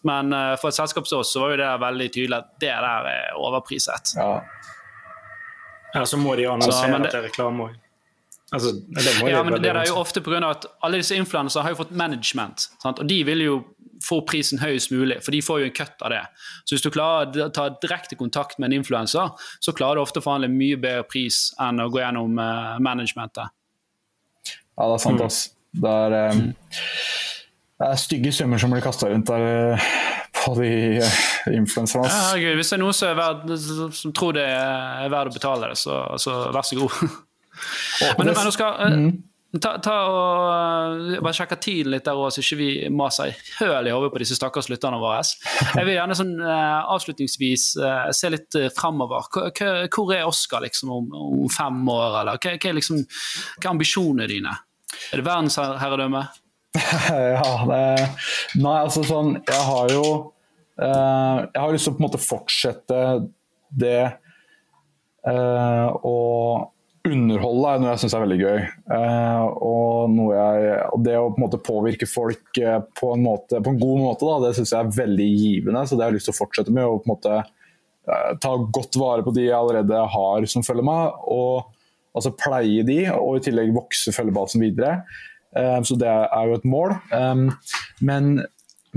[0.10, 2.76] Men uh, for et selskap som oss så var jo det veldig tydelig at det
[2.76, 4.18] der er overpriset.
[4.20, 4.32] Ja.
[5.96, 7.84] Ja, så må de annonsere at det er reklame òg.
[8.56, 10.40] Altså, det ja, men det er jo ofte pga.
[10.48, 12.70] at alle disse influenserne har jo fått management.
[12.80, 13.02] Sant?
[13.04, 13.58] Og de vil jo
[14.04, 16.24] få prisen høyest mulig, for de får jo en kutt av det.
[16.64, 20.22] Så hvis du klarer å ta direkte kontakt med en influenser, så klarer du ofte
[20.22, 23.52] å forhandle mye bedre pris enn å gå gjennom uh, managementet.
[24.78, 25.26] Ja, det er sant, mm.
[25.28, 25.42] ass.
[25.78, 26.44] Det er, um,
[27.82, 29.92] det er stygge summer som blir kasta rundt der uh,
[30.38, 31.22] på de uh,
[31.52, 32.08] influenserne.
[32.08, 35.74] Ja, hvis det er noen som, er verd, som tror det er verdt å betale
[35.74, 37.02] det, så, så vær så god.
[38.18, 39.10] men, men, skal, mm.
[39.64, 43.32] Ta, ta og uh, bare sjekke tiden litt der òg, så ikke vi maser
[43.62, 45.22] høl i hodet på disse stakkars lytterne våre.
[45.24, 47.68] Jeg vil gjerne sånn uh, avslutningsvis
[48.18, 49.30] se litt fremover.
[49.32, 53.06] Hvor er Oscar liksom om, om fem år, eller hva, hva, er liksom,
[53.56, 54.54] hva er ambisjonene dine?
[55.14, 56.28] Er det verdensherredømme?
[57.08, 57.80] ja, det
[58.60, 60.02] Nei, altså sånn Jeg har jo
[60.78, 63.00] Jeg har lyst til å på en måte fortsette
[63.82, 64.02] det
[65.28, 66.68] og
[67.12, 68.66] underholde er noe jeg syns er veldig gøy.
[68.92, 73.62] Uh, og, jeg, og, det å på en måte påvirke folk uh, på, en måte,
[73.64, 75.86] på, en god måte, da, det syns jeg er veldig givende.
[75.88, 76.86] Så det har jeg lyst til å fortsette med.
[76.88, 80.88] Og på en måte uh, ta godt vare på de jeg allerede har som følger
[80.88, 81.24] meg.
[81.34, 85.04] Og altså pleie de, og i tillegg vokse følgebasen videre.
[85.86, 86.96] så det er jo et mål.
[88.02, 88.40] Men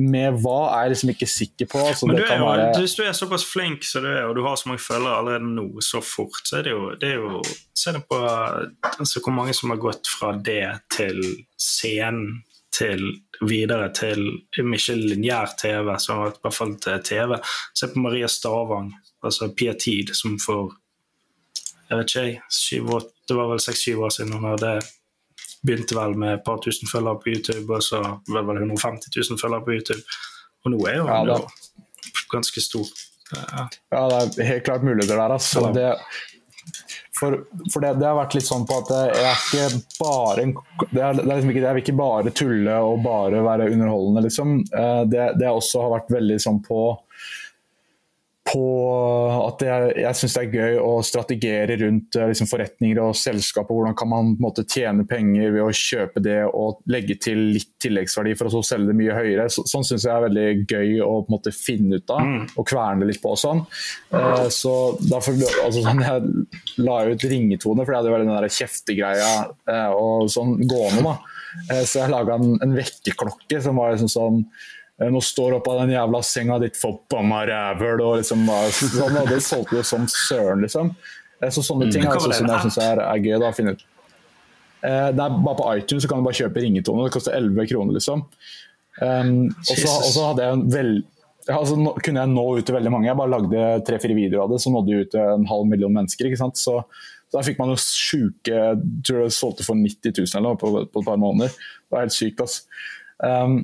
[0.00, 1.84] med hva er jeg liksom ikke sikker på.
[2.08, 2.68] Men du jo, være...
[2.78, 5.50] Hvis du er såpass flink som du er, og du har så mange følgere allerede
[5.56, 7.42] nå så fort, så er det jo, det er jo
[7.80, 11.22] Se på altså, hvor mange som har gått fra det til
[11.56, 12.42] scenen
[12.76, 13.06] til
[13.40, 17.38] videre til ikke lineær TV, så i hvert fall til TV.
[17.74, 18.92] Se på Maria Stavang,
[19.24, 20.76] altså Pia Tid, som for
[21.90, 22.90] jeg vet ikke, syv,
[23.26, 24.76] det var vel seks-syv år siden hun hadde
[25.66, 29.12] begynte vel med et par tusen følgere på YouTube, og så var det vel 150
[29.16, 30.18] 000 følgere på YouTube.
[30.64, 31.38] Og nå er jo ja,
[32.32, 32.88] ganske stor.
[33.30, 33.66] Ja.
[33.94, 35.36] ja, det er helt klart muligheter der.
[35.36, 35.68] Altså.
[35.74, 35.88] Det,
[37.20, 37.36] for,
[37.72, 40.54] for det, det, har vært litt sånn på at jeg er ikke bare en,
[40.90, 44.24] det er, det er liksom ikke, Jeg vil ikke bare tulle og bare være underholdende,
[44.26, 44.56] liksom.
[44.82, 46.80] Eh, det, det også har vært veldig sånn på
[48.50, 48.64] på
[49.46, 53.76] at jeg, jeg syns det er gøy å strategere rundt eh, liksom, forretninger og selskaper.
[53.76, 58.34] Hvordan kan man måte, tjene penger ved å kjøpe det og legge til litt tilleggsverdi
[58.38, 59.46] for å så selge det mye høyere.
[59.52, 62.40] Så, sånn syns jeg er veldig gøy å måte, finne ut av mm.
[62.54, 63.34] og kverne litt på.
[63.34, 63.62] og sånn.
[64.12, 64.74] Uh, så
[65.04, 69.30] derfor, altså, sånn, Jeg la ut ringetone, for jeg hadde den der kjeftegreia
[69.70, 71.06] uh, og sånn gående.
[71.06, 71.16] da.
[71.70, 74.44] Uh, så jeg laga en, en vekkerklokke som var liksom sånn
[75.08, 78.44] nå står opp av den jævla senga ditt, forbanna rævhøl, Og liksom,
[78.76, 80.92] sånn, og det solgte jo som søren, liksom.
[81.40, 81.94] Eh, så sånne mm.
[81.94, 83.86] ting er altså, som jeg syns er, er, gøy da, å finne ut.
[84.80, 87.06] Eh, det er bare På iTunes så kan du bare kjøpe ringetone.
[87.06, 88.26] Det koster 11 kroner, liksom.
[89.00, 90.92] Um, og så hadde jeg en vel...
[91.50, 93.08] Altså, nå, kunne jeg nå ut til veldig mange.
[93.08, 95.94] Jeg bare lagde tre-fire videoer av det, så nådde jeg ut til en halv million
[95.96, 96.28] mennesker.
[96.28, 96.60] ikke sant?
[96.60, 96.76] Så,
[97.30, 98.60] så da fikk man jo sjuke
[99.06, 101.56] tror jeg solgte for 90 000 eller noe på, på, et par måneder.
[101.56, 102.44] Det var helt sykt.
[102.44, 102.68] altså.
[103.24, 103.62] Um,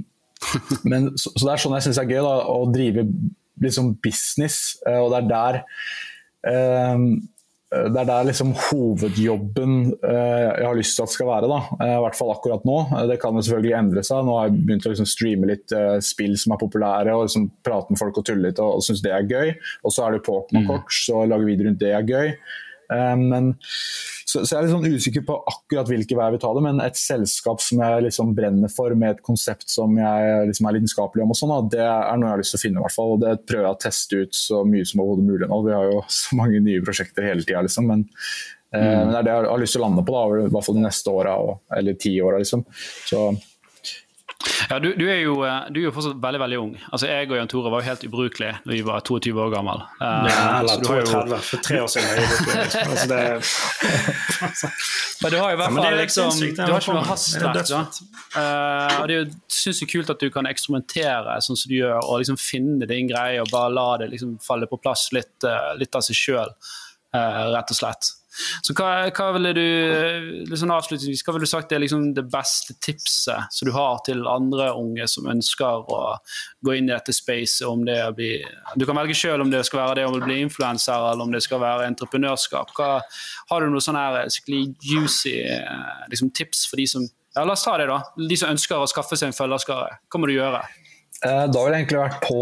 [0.91, 3.07] men, så, så, det er sånn jeg syns er gøy, da, å drive
[3.63, 5.63] liksom business, eh, og det er der
[6.93, 7.09] um,
[7.67, 11.49] det er der liksom hovedjobben uh, jeg har lyst til at skal være.
[11.51, 12.77] da, uh, I hvert fall akkurat nå.
[12.93, 14.23] Uh, det kan jo selvfølgelig endre seg.
[14.25, 15.75] Nå har jeg begynt å liksom streame litt
[16.07, 19.03] spill som er populære, og liksom prate med folk og tulle litt og, og synes
[19.05, 19.51] det er gøy.
[19.83, 20.97] Og så er det Pokémon-kort, mm.
[21.03, 22.33] så lage video rundt det er gøy.
[22.91, 23.53] Men
[24.27, 26.83] så, så, jeg er litt sånn usikker på akkurat hvilke vær vi tar det, men
[26.83, 31.25] et selskap som jeg liksom brenner for, med et konsept som jeg liksom er lidenskapelig
[31.25, 32.81] om, og sånn, det er noe jeg har lyst til å finne.
[32.83, 35.51] I hvert fall, og Det prøver jeg å teste ut så mye som overhodet mulig
[35.51, 35.61] nå.
[35.69, 37.91] Vi har jo så mange nye prosjekter hele tida, liksom.
[37.93, 38.07] Men,
[38.75, 38.93] eh, mm.
[38.93, 40.81] men, det er det jeg har lyst til å lande på, da, i hvert fall
[40.81, 41.37] de neste åra,
[41.79, 42.43] eller ti åra.
[42.43, 42.67] Liksom.
[43.07, 43.29] Så
[44.71, 46.73] ja, du, du, er jo, eh, du, er jo, fortsatt veldig veldig ung.
[46.91, 49.83] Altså, Jeg og Jan Tore var jo helt ubrukelige da vi var 22 år gammel.
[50.01, 52.11] Uh, ja, eller 32, for tre år siden.
[52.91, 53.21] altså, det,
[55.23, 57.73] Men du har jo i hvert fall liksom, du har ikke noe hastverk.
[58.37, 59.29] Uh, og det er jo
[59.61, 63.41] sinnssykt kult at du kan eksperimentere sånn som du gjør, og liksom finne din greie
[63.43, 66.55] og bare la det liksom falle på plass litt, uh, litt av seg sjøl,
[67.17, 68.11] rett og slett.
[68.63, 69.67] Så hva, hva ville du
[70.51, 74.27] liksom avslutningsvis, hva ville du sagt er liksom det beste tipset som du har til
[74.31, 76.01] andre unge som ønsker å
[76.67, 77.67] gå inn i dette spacet?
[77.67, 78.31] om det å bli,
[78.77, 81.43] Du kan velge selv om det skal være det å bli influenser eller om det
[81.45, 82.73] skal være entreprenørskap.
[82.77, 83.01] Hva,
[83.51, 85.37] har du noen sånne her, skikkelig juicy
[86.11, 87.07] liksom, tips for de som
[87.37, 88.01] ja, La oss ta det, da.
[88.17, 89.99] De som ønsker å skaffe seg en følgerskare.
[90.09, 90.63] Hva må du gjøre?
[91.25, 92.41] Eh, da ville jeg egentlig vært på,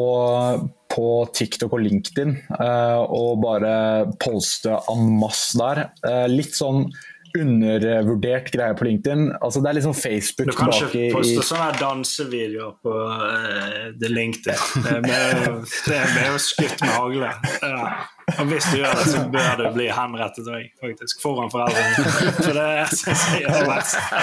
[0.95, 3.75] på TikTok og LinkedIn eh, og bare
[4.23, 5.87] polste en masse der.
[6.09, 6.89] Eh, litt sånn
[7.35, 9.25] undervurdert greie på LinkedIn.
[9.43, 11.47] Altså, det er sånn Facebook Du kan ikke poste i...
[11.49, 14.85] sånne dansevideoer på uh, LinkedIn.
[15.03, 17.33] Det er er skutt med hagle.
[17.59, 17.89] Ja.
[18.33, 21.21] Og hvis du gjør det, så bør du bli henrettet òg, faktisk.
[21.23, 22.07] Foran foreldrene.
[22.39, 24.23] For det syns jeg er det verste.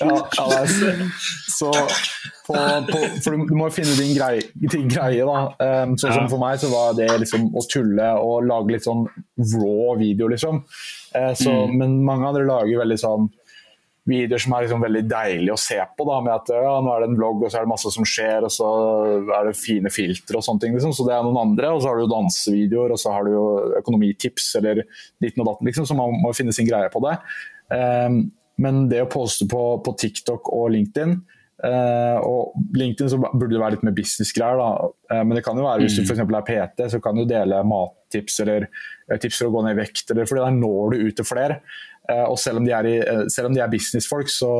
[0.00, 0.62] Ja, ja,
[1.52, 1.70] så
[2.46, 2.54] på,
[2.88, 5.40] på, For du må jo finne din greie, din greie da.
[5.60, 9.04] Um, sånn som for meg så var det liksom å tulle og lage litt sånn
[9.06, 10.62] raw video, liksom.
[11.12, 11.76] Uh, så, mm.
[11.82, 13.28] Men mange andre lager veldig sånn
[14.06, 16.06] videoer som er liksom veldig deilig å se på.
[16.08, 18.06] Da, med at ja, nå er det en vlogg, og så er det masse som
[18.06, 18.70] skjer, og så
[19.38, 20.76] er det fine filtre og sånne ting.
[20.76, 20.94] Liksom.
[20.96, 21.74] Så det er noen andre.
[21.74, 23.46] Og så har du jo dansevideoer, og så har du jo
[23.82, 24.84] økonomitips eller
[25.22, 25.88] ditten og datten, liksom.
[25.88, 27.16] Så man må finne sin greie på det.
[27.74, 28.26] Um,
[28.62, 31.18] men det å poste på, på TikTok og LinkedIn
[31.64, 34.60] Uh, og LinkedIn så burde det være litt mer businessgreier.
[35.08, 36.28] Uh, men det kan jo være hvis du for f.eks.
[36.28, 39.80] er PT, så kan du dele mattips eller uh, tips for å gå ned i
[39.80, 40.04] vekt.
[40.12, 41.62] Eller, fordi der når du ut til flere.
[42.26, 42.96] Og selv om de er, i,
[43.32, 44.52] selv om de er businessfolk, så,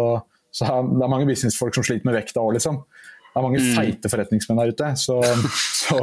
[0.54, 2.82] så er det er mange businessfolk som sliter med vekta òg, liksom.
[3.26, 3.72] Det er mange mm.
[3.76, 4.92] feite forretningsmenn der ute.
[4.96, 5.20] Så,
[5.84, 6.00] så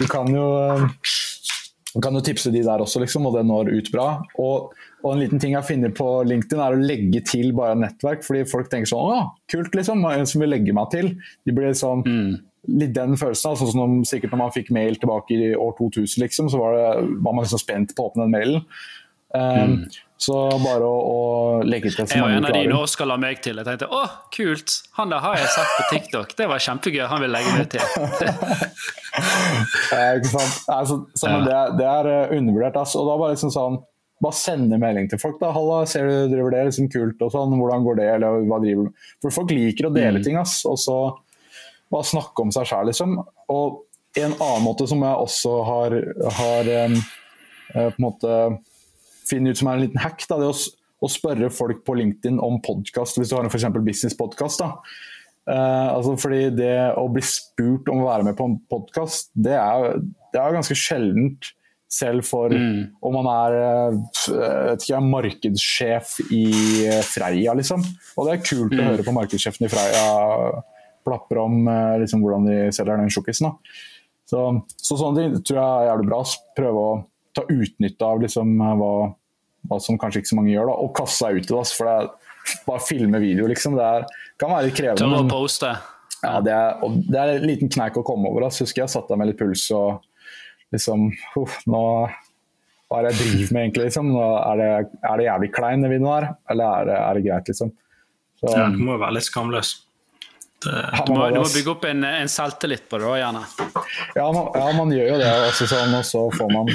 [0.00, 0.48] du kan jo
[1.96, 4.10] du kan jo tipse de der også, liksom, og det når ut bra.
[4.42, 4.74] Og
[5.06, 8.42] og en liten ting jeg finner på LinkedIn er å legge til bare nettverk, fordi
[8.50, 10.02] folk tenker sånn Å, kult, liksom.
[10.08, 11.12] En som vil legge meg til.
[11.46, 12.36] De blir sånn mm.
[12.80, 13.54] Litt den følelsen.
[13.60, 16.74] Sånn som om, sikkert når man fikk mail tilbake i år 2000, liksom, så var,
[16.74, 18.64] det, var man liksom spent på å åpne den mailen.
[19.34, 19.88] Um, mm.
[20.16, 21.16] Så bare å, å
[21.66, 23.58] legge til så mange Jeg en av de Oskar la meg til.
[23.60, 24.78] Jeg tenkte å, kult!
[24.96, 26.32] Han der har jeg sett på TikTok.
[26.38, 27.02] Det var kjempegøy.
[27.10, 27.84] Han vil legge meg til.
[29.96, 30.54] eh, ikke sant.
[30.72, 31.42] Altså, så, ja.
[31.44, 32.78] det, det, er eh, undervurdert.
[32.80, 33.02] Altså.
[33.02, 33.76] Og da bare liksom sånn
[34.24, 35.36] bare sende melding til folk.
[35.42, 36.62] da, 'Halla, ser du driver det?
[36.70, 37.52] Liksom kult og sånn.
[37.60, 40.24] Hvordan går det?' Eller hva driver du For folk liker å dele mm.
[40.24, 40.62] ting, ass.
[40.64, 40.96] Og så
[41.92, 43.18] bare snakke om seg sjæl, liksom.
[43.52, 43.82] Og
[44.16, 45.98] en annen måte som jeg også har,
[46.40, 46.96] har um,
[47.74, 48.32] på en måte
[49.28, 52.40] funnet ut som er en liten hack, da, det å, å spørre folk på LinkedIn
[52.42, 53.68] om podkast, hvis du har en f.eks.
[53.76, 54.64] businesspodkast.
[55.46, 59.54] Uh, altså fordi det å bli spurt om å være med på en podkast, det,
[60.32, 61.52] det, er ganske sjeldent
[61.92, 62.98] selv for mm.
[63.06, 66.46] om man er eh, ikke, markedssjef i
[66.82, 67.84] eh, Freia, liksom.
[68.18, 68.80] Og det er kult mm.
[68.80, 70.08] å høre på markedssjefen i Freia
[71.06, 73.54] plapre om eh, liksom, hvordan de selger den sjokkisen.
[74.26, 74.42] Så,
[74.74, 76.20] så, sånne ting tror jeg er jævlig bra.
[76.58, 76.96] Prøve å
[77.36, 78.92] ta utnytte av liksom, hva,
[79.68, 81.64] hva, som kanskje ikke så mange gjør, da, og kaste seg ut i det.
[81.76, 83.76] For det er bare filme video, liksom.
[83.78, 84.08] Det er,
[84.40, 85.04] kan være litt krevende.
[85.04, 85.72] Tørre å poste.
[86.22, 88.48] Ja, det er, det er en liten kneik å komme over.
[88.48, 88.64] Altså.
[88.66, 90.04] Husker jeg satte av med litt puls og
[90.74, 91.82] liksom uh, nå,
[92.90, 93.88] Hva er det jeg driver med, egentlig?
[93.90, 94.12] Liksom?
[94.16, 94.70] Er det,
[95.00, 97.74] er, det, jævlig klein det videoen her, eller er det, er det greit, liksom?
[98.36, 99.72] Så, ja, du må jo være litt skamløs.
[100.66, 103.42] Det, du, må, du, må, bygge opp en, en selvtillit på det òg, gjerne.
[104.16, 105.28] Ja man, ja man, gjør jo det.
[105.50, 106.70] Også sånn, og så får man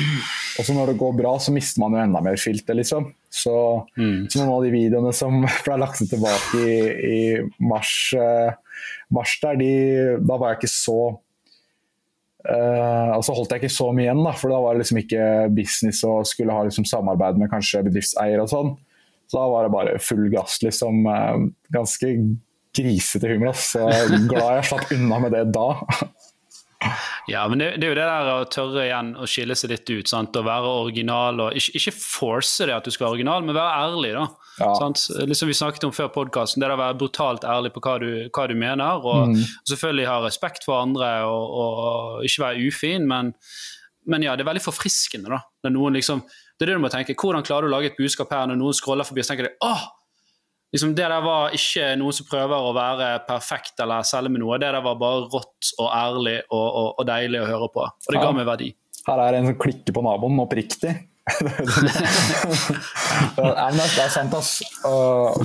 [0.61, 3.09] Også når det går bra, så mister man jo enda mer filter, liksom.
[3.31, 3.55] Så,
[3.99, 4.29] mm.
[4.31, 6.77] så noen av de videoene som ble lagt tilbake i,
[7.07, 8.79] i mars, eh,
[9.15, 9.73] mars der, de,
[10.23, 11.01] da var jeg ikke så
[12.41, 15.25] Uh, altså holdt jeg ikke så mye igjen, da, for da var det liksom ikke
[15.53, 18.71] business og skulle ha liksom samarbeid med kanskje bedriftseier og sånn.
[19.29, 21.05] Så da var det bare full gass, liksom.
[21.05, 22.09] Uh, ganske
[22.77, 23.57] grisete humor.
[23.57, 23.85] Så
[24.29, 25.69] glad jeg slapp unna med det da.
[27.29, 29.89] Ja, men det, det, er jo det der å tørre igjen å skille seg litt
[29.91, 30.09] ut.
[30.09, 30.37] Sant?
[30.37, 31.39] Å være original.
[31.45, 34.13] og Ikke, ikke force det at du skal være original, men være ærlig.
[34.17, 34.25] da.
[34.61, 34.71] Ja.
[35.29, 38.47] Liksom vi snakket om før podkasten, det å være brutalt ærlig på hva du, hva
[38.49, 39.05] du mener.
[39.05, 39.45] Og, mm.
[39.69, 43.33] selvfølgelig ha respekt for andre og, og ikke være ufin, men,
[44.09, 45.31] men, ja, det er veldig forfriskende.
[45.31, 45.43] da.
[45.65, 46.25] Når noen liksom,
[46.57, 47.17] det er det du må tenke.
[47.17, 49.55] Hvordan klarer du å lage et budskap her når noen scroller forbi og tenker de,
[49.65, 49.85] åh,
[50.73, 54.59] liksom, det der var ikke noen som prøver å være perfekt eller selge med noe.
[54.61, 57.87] Det der var bare rått og ærlig og, og, og deilig å høre på.
[57.87, 58.71] Og det ga meg verdi.
[59.07, 60.93] Her er det en som klikker på naboen oppriktig.
[61.31, 61.37] ja,
[63.71, 64.55] det er sant, ass.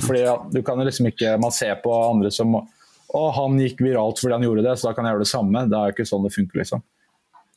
[0.03, 3.83] fordi ja, du kan jo liksom ikke Man ser på andre som Å, han gikk
[3.85, 5.59] viralt fordi han gjorde det, så da kan jeg gjøre det samme.
[5.69, 6.81] Det er jo ikke sånn det funker, liksom.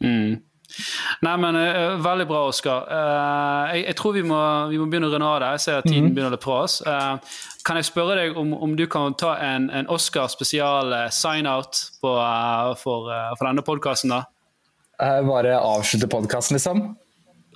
[0.04, 0.32] Mm.
[1.24, 2.86] Nei, men uh, Veldig bra, Oskar.
[2.88, 4.40] Uh, jeg, jeg, tror vi må,
[4.70, 5.52] vi må, begynne å runde av det.
[5.56, 6.14] Jeg ser at tiden mm.
[6.16, 6.78] begynner å fra oss.
[6.86, 11.82] Uh, kan jeg spørre deg om, om du kan ta en, en Oscar spesial sign-out
[12.00, 12.22] for,
[12.80, 13.10] for,
[13.44, 14.14] denne podkasten?
[15.28, 16.86] bare avslutte podkasten, liksom?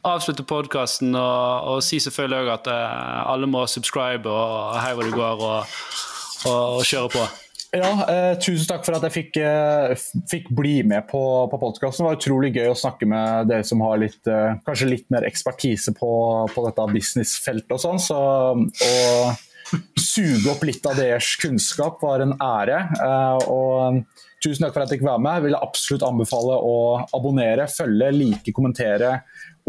[0.04, 5.16] Avslutte podkasten og, og, si selvfølgelig òg at alle må subscribe og hei hvor det
[5.16, 5.80] går, og,
[6.44, 7.24] og, og kjøre på.
[7.74, 9.94] Ja, eh, tusen takk for at jeg fikk, eh,
[10.30, 12.04] fikk bli med på, på podkasten.
[12.04, 15.26] Det var utrolig gøy å snakke med dere som har litt, eh, kanskje litt mer
[15.26, 16.12] ekspertise på,
[16.54, 17.98] på dette businessfeltet og sånn.
[17.98, 18.94] Så å
[19.98, 22.78] suge opp litt av deres kunnskap var en ære.
[22.94, 24.04] Eh, og
[24.44, 25.40] tusen takk for at jeg fikk være med.
[25.40, 26.76] Jeg vil absolutt anbefale å
[27.16, 29.16] abonnere, følge, like, kommentere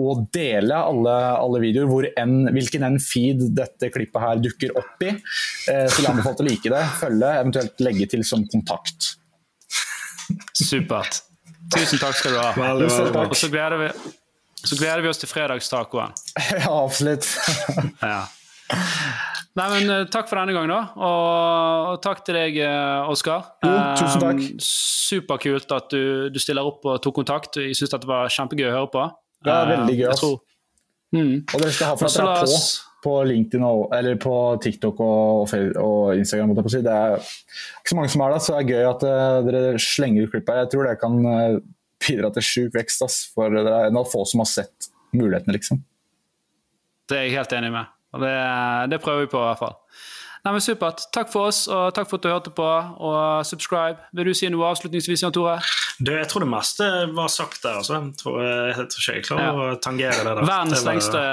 [0.01, 5.05] og dele alle, alle videoer, hvor en, hvilken en feed dette klippet her dukker opp
[5.05, 5.13] i.
[5.71, 9.13] Eh, så jeg anbefaler å like det, følge, eventuelt legge til som kontakt.
[10.57, 11.21] Supert.
[11.75, 12.51] Tusen takk skal du ha.
[12.57, 13.87] Veldig, veldig Og så gleder vi
[14.65, 16.13] Så gleder vi oss til fredagstacoen.
[16.61, 17.29] ja, absolutt.
[18.01, 18.25] ja.
[19.55, 20.79] Nei, men uh, Takk for denne gang, da.
[20.99, 23.53] Og, og takk til deg, uh, Oskar.
[23.63, 24.41] Tusen takk.
[24.41, 24.63] Um,
[25.05, 27.61] superkult at du, du, stiller opp og tok kontakt.
[27.61, 29.05] Jeg syns det var kjempegøy å høre på.
[29.45, 30.09] Ja, veldig gøy.
[30.11, 30.33] Altså.
[31.15, 31.35] Mm.
[31.45, 32.59] Og dere skal ha for at dere er på
[33.05, 34.33] på LinkedIn og, eller på
[34.63, 36.55] TikTok og, og Instagram.
[36.57, 39.81] Det er ikke så mange som er der, så det er gøy at uh, dere
[39.81, 40.63] slenger ut klipp her.
[40.63, 41.59] Jeg tror det kan uh,
[42.01, 43.05] bidra til sjuk vekst.
[43.05, 45.83] Ass, for det er noen få som har sett mulighetene, liksom.
[47.05, 47.93] Det er jeg helt enig med.
[48.15, 48.35] Og det,
[48.93, 49.75] det prøver vi på, i hvert fall.
[50.45, 51.07] Nei, men Supert.
[51.09, 52.65] Takk for oss, og takk for at du hørte på.
[53.01, 53.97] Og subscribe.
[54.13, 55.55] Vil du si noe avslutningsvis, Jan Tore?
[55.97, 57.79] Du, jeg tror det meste var sagt der.
[57.79, 57.97] Altså.
[57.97, 59.71] Jeg, tror, jeg tror ikke jeg klarer ja.
[59.73, 60.27] å tangere det.
[60.29, 60.43] der.
[60.45, 60.91] Verdens, det var...
[60.91, 61.23] lengste,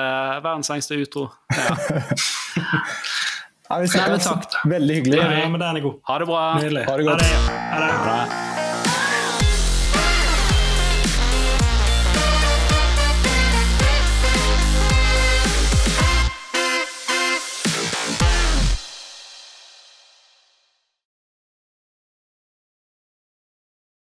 [0.49, 1.27] verdens lengste utro.
[1.53, 1.77] Ja.
[3.73, 4.57] Nei, vi snakkes.
[4.69, 5.21] Veldig hyggelig.
[5.21, 6.01] Ja, men den er god.
[6.09, 6.41] Ha det bra.
[6.61, 6.87] Nydelig.
[6.89, 7.29] Ha det godt.
[7.29, 7.93] Ha det.
[7.93, 8.52] Ha det.